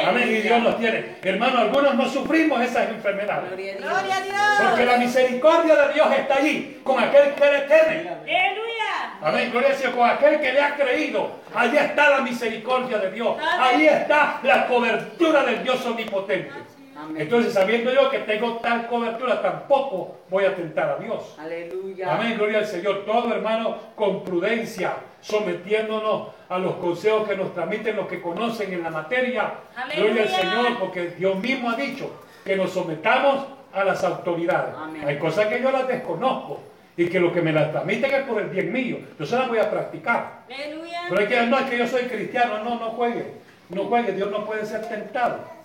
[0.07, 0.29] amén.
[0.29, 1.15] Y Dios nos tiene.
[1.21, 3.51] Hermano, algunos no sufrimos esas enfermedades.
[3.51, 4.69] Gloria a Dios.
[4.69, 8.09] Porque la misericordia de Dios está allí con aquel que le teme.
[8.09, 9.19] Aleluya.
[9.21, 9.49] Amén.
[9.51, 9.93] Gloria a Dios.
[9.93, 11.31] Con aquel que le ha creído.
[11.53, 13.37] Allí está la misericordia de Dios.
[13.59, 16.51] Ahí está la cobertura del Dios omnipotente.
[17.17, 21.35] Entonces, sabiendo yo que tengo tal cobertura, tampoco voy a tentar a Dios.
[21.37, 22.15] Aleluya.
[22.15, 23.05] Amén, gloria al Señor.
[23.05, 28.83] Todo hermano con prudencia, sometiéndonos a los consejos que nos transmiten los que conocen en
[28.83, 29.53] la materia.
[29.95, 32.09] Gloria al Señor, porque Dios mismo ha dicho
[32.43, 34.73] que nos sometamos a las autoridades.
[35.05, 36.59] Hay cosas que yo las desconozco
[36.97, 38.97] y que lo que me las transmiten es por el bien mío.
[39.17, 40.41] Yo se las voy a practicar.
[40.47, 41.03] Aleluya.
[41.07, 43.33] Pero hay que no es que yo soy cristiano, no, no juegue.
[43.69, 45.58] No juegue, Dios no puede ser tentado.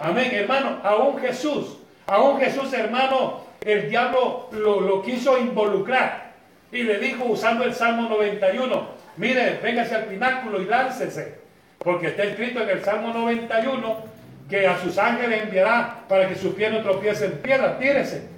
[0.00, 0.78] Amén, hermano.
[0.82, 6.34] Aún Jesús, aún Jesús, hermano, el diablo lo, quiso involucrar
[6.70, 11.38] y le dijo usando el Salmo 91, mire, véngase al pináculo y láncese,
[11.78, 14.14] porque está escrito en el Salmo 91
[14.48, 18.28] que a sus ángeles enviará para que sus pies no tropiecen en piedra, tírese.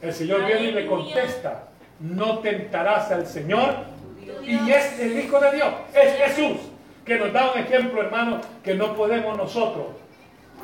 [0.00, 1.64] El Señor viene y le contesta,
[1.98, 3.74] no tentarás al Señor
[4.44, 6.58] y es el Hijo de Dios, es Jesús,
[7.04, 9.86] que nos da un ejemplo, hermano, que no podemos nosotros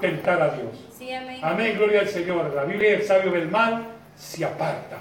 [0.01, 0.89] tentar a Dios.
[1.43, 1.77] amén.
[1.77, 2.53] gloria al Señor.
[2.55, 3.85] La Biblia, el sabio del mal
[4.17, 4.99] se aparta.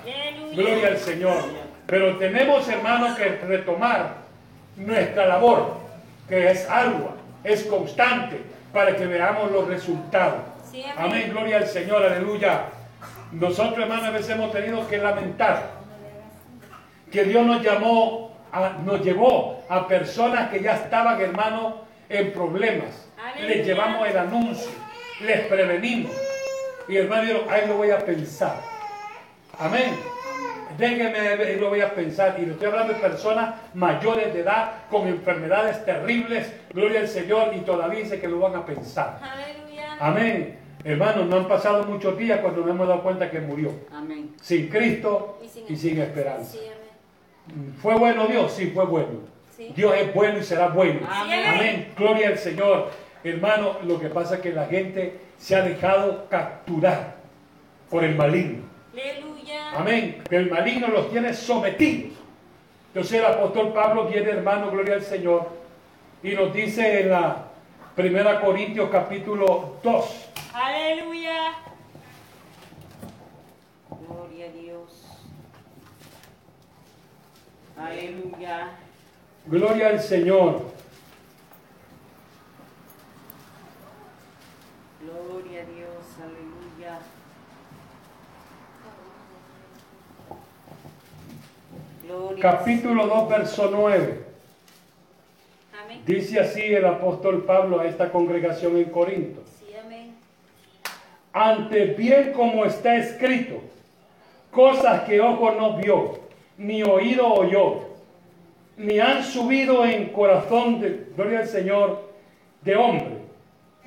[0.53, 1.43] Gloria al Señor.
[1.85, 4.15] Pero tenemos, hermanos, que retomar
[4.75, 5.77] nuestra labor,
[6.27, 8.41] que es ardua, es constante,
[8.71, 10.41] para que veamos los resultados.
[10.97, 11.29] amén.
[11.31, 12.65] gloria al Señor, aleluya.
[13.31, 15.71] Nosotros, hermanos, a veces hemos tenido que lamentar
[17.11, 18.31] que Dios nos llamó,
[18.85, 21.75] nos llevó a personas que ya estaban, hermanos,
[22.09, 23.07] en problemas.
[23.39, 24.82] Les llevamos el anuncio
[25.23, 26.11] les prevenimos.
[26.87, 28.57] Y hermano, ahí lo voy a pensar.
[29.57, 29.95] Amén.
[30.77, 32.35] Déjenme, y lo voy a pensar.
[32.39, 36.51] Y le estoy hablando de personas mayores de edad con enfermedades terribles.
[36.73, 37.53] Gloria al Señor.
[37.55, 39.19] Y todavía dice que lo van a pensar.
[39.99, 40.59] Amén.
[40.83, 43.71] Hermanos, no han pasado muchos días cuando nos hemos dado cuenta que murió.
[43.91, 44.35] Amén.
[44.41, 46.57] Sin Cristo y sin, esperanza.
[47.81, 48.51] ¿Fue bueno Dios?
[48.51, 49.33] Sí, fue bueno.
[49.75, 51.07] Dios es bueno y será bueno.
[51.09, 51.93] Amén.
[51.95, 52.89] Gloria al Señor.
[53.23, 57.15] Hermano, lo que pasa es que la gente se ha dejado capturar
[57.89, 58.63] por el maligno.
[58.91, 59.71] Aleluya.
[59.77, 60.23] Amén.
[60.29, 62.17] Que el maligno los tiene sometidos.
[62.87, 65.47] Entonces el apóstol Pablo viene, hermano, gloria al Señor,
[66.21, 67.47] y nos dice en la
[67.95, 71.53] primera Corintios capítulo 2, Aleluya.
[74.07, 75.05] Gloria a Dios.
[77.75, 78.71] Aleluya.
[79.47, 80.61] gloria al Señor.
[85.13, 86.05] Gloria a Dios.
[86.23, 86.99] Aleluya.
[92.03, 94.23] Gloria Capítulo 2, verso 9.
[95.83, 96.01] Amén.
[96.05, 99.41] Dice así el apóstol Pablo a esta congregación en Corinto.
[99.59, 100.15] Sí, amén.
[101.31, 103.61] Ante bien como está escrito,
[104.51, 106.19] cosas que ojo no vio,
[106.57, 107.81] ni oído oyó,
[108.77, 112.09] ni han subido en corazón de, gloria al Señor,
[112.63, 113.22] de hombre,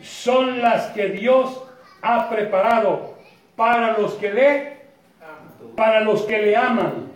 [0.02, 1.62] son las que Dios
[2.02, 3.14] ha preparado
[3.56, 4.76] para los que le,
[5.74, 7.10] para los que le aman.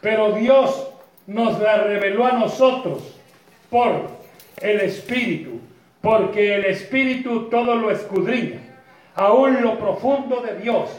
[0.00, 0.88] Pero Dios
[1.26, 3.16] nos la reveló a nosotros
[3.70, 4.08] por
[4.60, 5.60] el Espíritu,
[6.00, 8.60] porque el Espíritu todo lo escudriña,
[9.14, 10.90] aún lo profundo de Dios.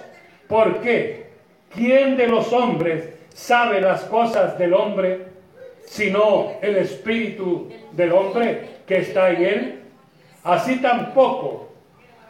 [0.47, 1.31] ¿Por qué?
[1.73, 5.25] ¿Quién de los hombres sabe las cosas del hombre,
[5.85, 9.80] sino el Espíritu del hombre que está en él?
[10.43, 11.69] Así tampoco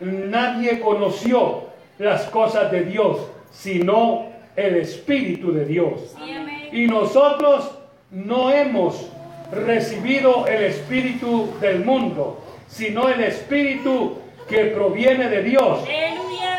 [0.02, 1.64] nadie conoció
[1.98, 3.18] las cosas de Dios,
[3.52, 6.16] sino el Espíritu de Dios.
[6.72, 7.72] Y nosotros
[8.10, 9.10] no hemos
[9.52, 14.18] recibido el Espíritu del mundo, sino el Espíritu
[14.50, 15.80] que proviene de Dios,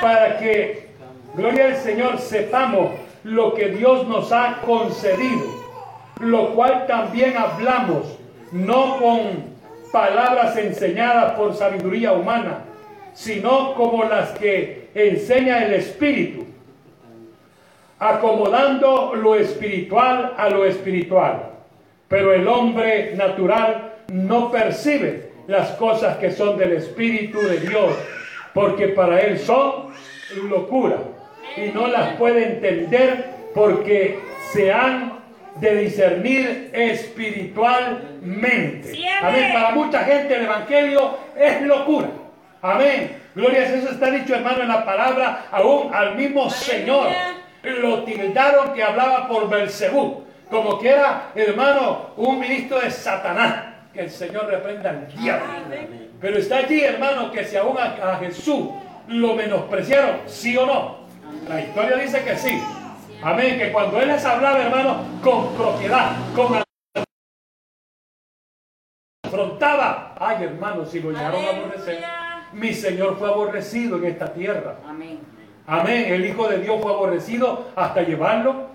[0.00, 0.88] para que,
[1.34, 2.92] gloria al Señor, sepamos
[3.24, 5.46] lo que Dios nos ha concedido,
[6.20, 8.18] lo cual también hablamos,
[8.52, 9.51] no con
[9.92, 12.64] palabras enseñadas por sabiduría humana,
[13.12, 16.46] sino como las que enseña el Espíritu
[18.02, 21.50] acomodando lo espiritual a lo espiritual.
[22.08, 27.94] Pero el hombre natural no percibe las cosas que son del Espíritu de Dios,
[28.52, 29.92] porque para él son
[30.48, 30.98] locura
[31.56, 34.18] y no las puede entender porque
[34.52, 35.21] se han
[35.56, 38.92] de discernir espiritualmente.
[39.20, 39.52] Amén.
[39.52, 42.08] Para mucha gente el Evangelio es locura.
[42.60, 43.18] Amén.
[43.34, 47.08] Gloria a Dios, eso está dicho hermano en la palabra, aún al mismo Señor
[47.62, 53.66] lo tildaron que hablaba por Belcebú, como que era, hermano, un ministro de Satanás.
[53.92, 55.46] Que el Señor reprenda al diablo.
[56.18, 58.70] Pero está allí, hermano, que si aún a, a Jesús
[59.06, 60.96] lo menospreciaron, sí o no.
[61.46, 62.58] La historia dice que sí.
[63.22, 63.58] Amén.
[63.58, 66.62] Que cuando él les hablaba, hermano, con propiedad, con
[69.22, 70.14] afrontaba.
[70.18, 72.04] Ay, hermano, si lo llegaron a aborrecer.
[72.52, 74.76] Mi Señor fue aborrecido en esta tierra.
[74.86, 75.20] Amén.
[75.66, 76.12] Amén.
[76.12, 78.66] El Hijo de Dios fue aborrecido hasta llevarlo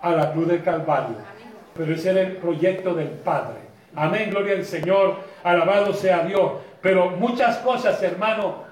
[0.00, 1.16] a la cruz del Calvario.
[1.74, 3.58] Pero ese era el proyecto del Padre.
[3.94, 4.30] Amén.
[4.30, 5.16] Gloria al Señor.
[5.42, 6.52] Alabado sea Dios.
[6.80, 8.64] Pero muchas cosas, hermano,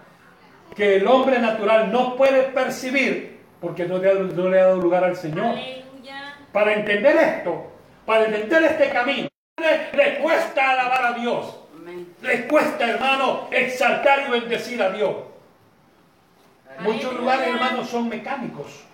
[0.74, 3.33] que el hombre natural no puede percibir
[3.64, 5.46] porque no le, ha- no le ha dado lugar al Señor.
[5.46, 6.36] Aleluya.
[6.52, 7.66] Para entender esto,
[8.06, 9.28] para entender este camino,
[9.60, 11.58] le, le cuesta alabar a Dios.
[11.76, 12.14] Amén.
[12.22, 15.14] Les cuesta, hermano, exaltar y bendecir a Dios.
[16.80, 18.84] Muchos lugares, hermanos, son mecánicos.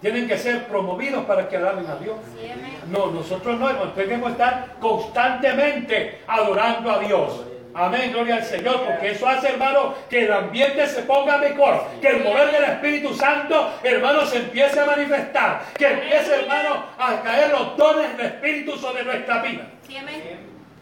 [0.00, 2.16] Tienen que ser promovidos para que alaben a Dios.
[2.38, 2.50] Sí.
[2.88, 3.92] No, nosotros no, hermano.
[3.92, 7.44] Tenemos que estar constantemente adorando a Dios.
[7.78, 12.08] Amén, gloria al Señor, porque eso hace, hermano, que el ambiente se ponga mejor, que
[12.08, 17.50] el poder del Espíritu Santo, hermano, se empiece a manifestar, que empiece, hermano, a caer
[17.50, 19.66] los dones del Espíritu sobre nuestra vida.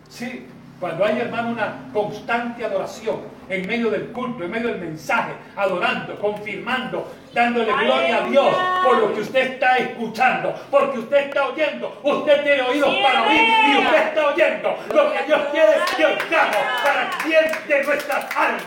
[0.09, 0.47] Sí,
[0.79, 6.19] cuando hay, hermano, una constante adoración en medio del culto, en medio del mensaje, adorando,
[6.19, 12.01] confirmando, dándole gloria a Dios por lo que usted está escuchando, porque usted está oyendo,
[12.03, 16.57] usted tiene oídos para oír y usted está oyendo lo que Dios quiere que oigamos
[16.83, 18.63] para bien de nuestras almas.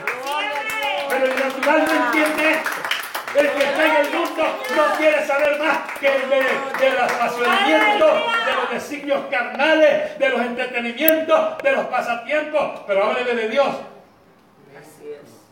[1.09, 2.87] Pero el natural no entiende esto.
[3.35, 4.43] El que está en el mundo
[4.75, 8.11] no quiere saber más que de, de los apasionamientos,
[8.45, 12.81] de los designios carnales, de los entretenimientos, de los pasatiempos.
[12.87, 13.67] Pero háblele de Dios.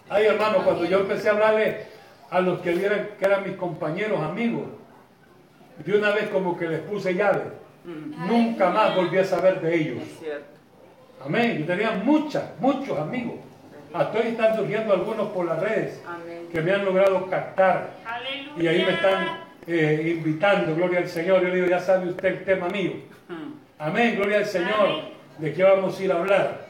[0.09, 1.77] Ay, hermano, cuando yo empecé a hablarle
[2.29, 4.65] a los que vieran que eran mis compañeros, amigos,
[5.83, 7.43] de una vez como que les puse llave.
[7.85, 10.03] Nunca más volví a saber de ellos.
[11.23, 11.59] Amén.
[11.59, 13.35] Yo tenía muchas, muchos amigos.
[13.93, 16.49] Hasta hoy están surgiendo algunos por las redes Amén.
[16.51, 18.63] que me han logrado captar Aleluya.
[18.63, 21.41] y ahí me están eh, invitando, gloria al Señor.
[21.41, 22.91] Yo le digo, ya sabe usted el tema mío.
[23.29, 23.53] Mm.
[23.79, 24.73] Amén, gloria al Señor.
[24.79, 25.09] Amén.
[25.37, 26.64] ¿De qué vamos a ir a hablar?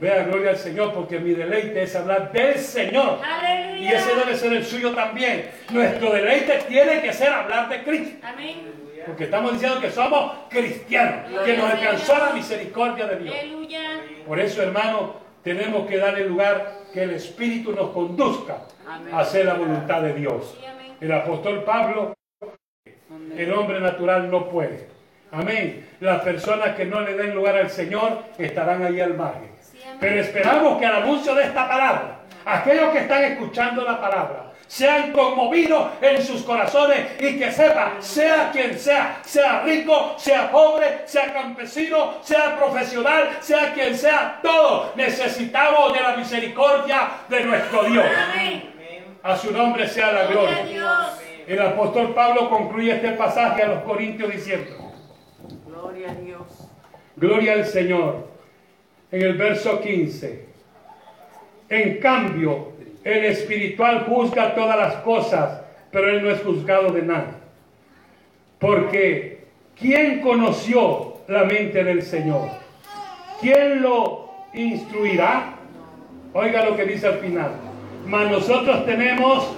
[0.00, 3.20] Vea, gloria al Señor, porque mi deleite es hablar del Señor.
[3.24, 3.90] Aleluya.
[3.90, 5.50] Y ese debe ser el suyo también.
[5.70, 8.26] Nuestro deleite tiene que ser hablar de Cristo.
[8.26, 8.86] Amén.
[9.06, 13.36] Porque estamos diciendo que somos cristianos, que nos alcanzó la misericordia de Dios.
[13.38, 13.80] Aleluya.
[14.26, 18.62] Por eso, hermano, tenemos que darle lugar que el Espíritu nos conduzca
[19.12, 20.58] a hacer la voluntad de Dios.
[21.00, 22.14] El apóstol Pablo,
[23.36, 24.88] el hombre natural no puede.
[25.30, 25.86] Amén.
[26.00, 29.55] Las personas que no le den lugar al Señor estarán ahí al margen.
[30.00, 35.12] Pero esperamos que al anuncio de esta palabra, aquellos que están escuchando la palabra, sean
[35.12, 41.32] conmovidos en sus corazones y que sepan, sea quien sea, sea rico, sea pobre, sea
[41.32, 48.06] campesino, sea profesional, sea quien sea, todos necesitamos de la misericordia de nuestro Dios.
[49.22, 50.64] A su nombre sea la Gloria.
[51.46, 54.92] El apóstol Pablo concluye este pasaje a los Corintios diciendo,
[55.64, 56.42] Gloria a Dios.
[57.14, 58.35] Gloria al Señor.
[59.16, 60.44] En el verso 15.
[61.70, 67.38] En cambio, el espiritual juzga todas las cosas, pero él no es juzgado de nada.
[68.58, 72.50] Porque, ¿quién conoció la mente del Señor?
[73.40, 75.54] ¿Quién lo instruirá?
[76.34, 77.52] Oiga lo que dice al final.
[78.06, 79.50] Mas nosotros tenemos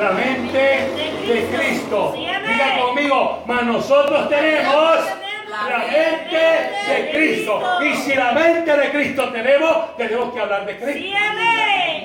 [0.00, 0.56] la mente
[1.26, 2.14] de Cristo.
[2.16, 5.23] Diga conmigo, mas nosotros tenemos
[5.68, 6.36] la mente
[6.88, 7.80] de Cristo.
[7.82, 11.18] Y si la mente de Cristo tenemos, tenemos que hablar de Cristo.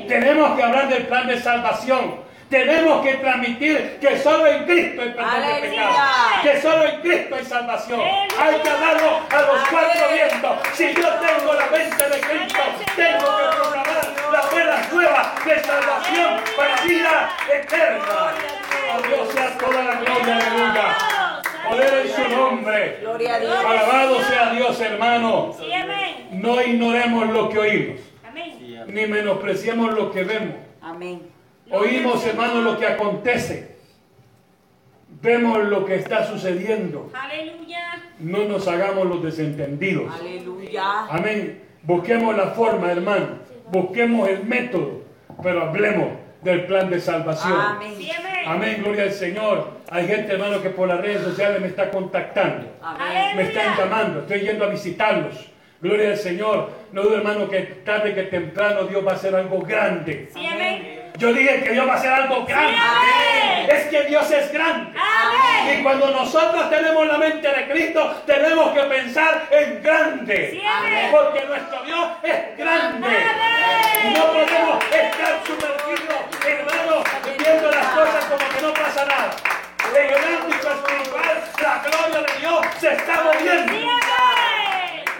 [0.08, 2.30] Tenemos que hablar del plan de salvación.
[2.50, 6.00] Tenemos que transmitir que solo en Cristo hay perdón de pecados.
[6.41, 8.00] Que solo en Cristo hay salvación.
[8.02, 10.58] Hay que hablarlo a los cuatro vientos.
[10.74, 12.60] Si yo tengo la mente de Cristo,
[12.95, 18.34] tengo que proclamar las buenas nuevas de salvación para vida eterna.
[18.95, 21.18] A Dios sea toda la gloria, aleluya.
[21.70, 22.97] Poder en su nombre.
[23.01, 23.57] Gloria a Dios.
[23.65, 25.55] Alabado sea Dios, hermano.
[25.59, 26.30] Sí, amén.
[26.32, 27.99] No ignoremos lo que oímos,
[28.88, 30.55] ni menospreciemos lo que vemos.
[30.82, 31.22] Amén.
[31.72, 33.76] Oímos, hermano, lo que acontece.
[35.22, 37.11] Vemos lo que está sucediendo.
[37.13, 38.03] Aleluya.
[38.20, 40.13] No nos hagamos los desentendidos.
[40.13, 41.05] Aleluya.
[41.09, 41.63] Amén.
[41.84, 43.39] Busquemos la forma, hermano.
[43.72, 45.03] Busquemos el método.
[45.43, 46.09] Pero hablemos
[46.41, 47.53] del plan de salvación.
[47.97, 48.11] Sí, Amén.
[48.17, 48.43] amén.
[48.45, 49.71] Amén, gloria al Señor.
[49.89, 52.67] Hay gente, hermano, que por las redes sociales me está contactando.
[52.81, 53.35] Amén.
[53.35, 54.19] Me están llamando.
[54.21, 55.49] Estoy yendo a visitarlos.
[55.81, 56.69] Gloria al Señor.
[56.91, 60.29] No dudo, hermano, que tarde que temprano Dios va a hacer algo grande.
[60.33, 60.99] Sí, amén.
[61.20, 62.78] Yo dije que Dios va a hacer algo grande.
[63.67, 64.97] Es que Dios es grande.
[64.97, 65.80] Amén.
[65.80, 70.49] Y cuando nosotros tenemos la mente de Cristo, tenemos que pensar en grande.
[70.51, 70.61] Sí.
[71.11, 73.07] Porque nuestro Dios es grande.
[73.07, 74.13] Amén.
[74.13, 77.03] No podemos estar sumergidos, hermano,
[77.38, 79.32] viendo las cosas como que no pasa nada.
[79.93, 83.72] En el ámbito espiritual, la gloria de Dios se está Sí, moviendo.
[83.74, 84.38] amén.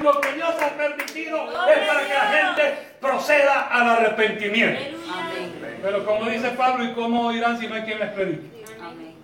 [0.02, 4.82] Lo que Dios ha permitido es para que la gente proceda al arrepentimiento.
[5.12, 5.80] Amén.
[5.82, 8.64] Pero como dice Pablo, ¿y cómo oirán si no hay quien les predique?
[8.82, 9.16] Amén.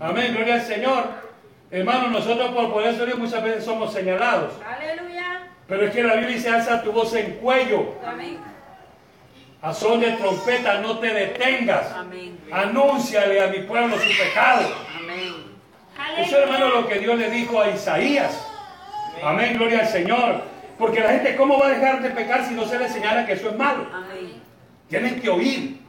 [0.00, 1.04] Amén, gloria al Señor.
[1.70, 4.52] Hermano, nosotros por poder ser Dios muchas veces somos señalados.
[4.64, 5.48] Aleluya.
[5.66, 7.94] Pero es que la Biblia dice, alza tu voz en cuello.
[8.06, 8.38] Amén.
[9.62, 11.90] A son de trompeta no te detengas.
[11.92, 12.38] Amén.
[12.52, 14.68] Anúnciale a mi pueblo su pecado.
[14.98, 15.34] Amén.
[16.18, 18.53] Eso, hermano, lo que Dios le dijo a Isaías.
[19.24, 20.42] Amén, gloria al Señor.
[20.78, 23.32] Porque la gente, ¿cómo va a dejar de pecar si no se le señala que
[23.32, 23.86] eso es malo?
[23.92, 24.42] Amén.
[24.88, 25.80] Tienen que oír.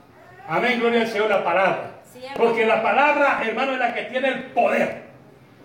[0.47, 1.91] Amén, gloria al Señor, la palabra.
[2.37, 5.05] Porque la palabra, hermano, es la que tiene el poder.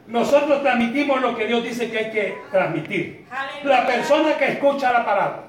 [0.06, 3.26] Nosotros transmitimos lo que Dios dice que hay que transmitir.
[3.62, 5.44] La persona que escucha la palabra,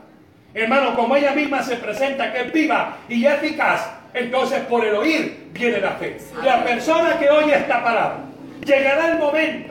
[0.54, 5.48] hermano, como ella misma se presenta, que es viva y eficaz, entonces por el oír
[5.54, 6.18] viene la fe.
[6.44, 8.18] La persona que oye esta palabra,
[8.64, 9.70] llegará el momento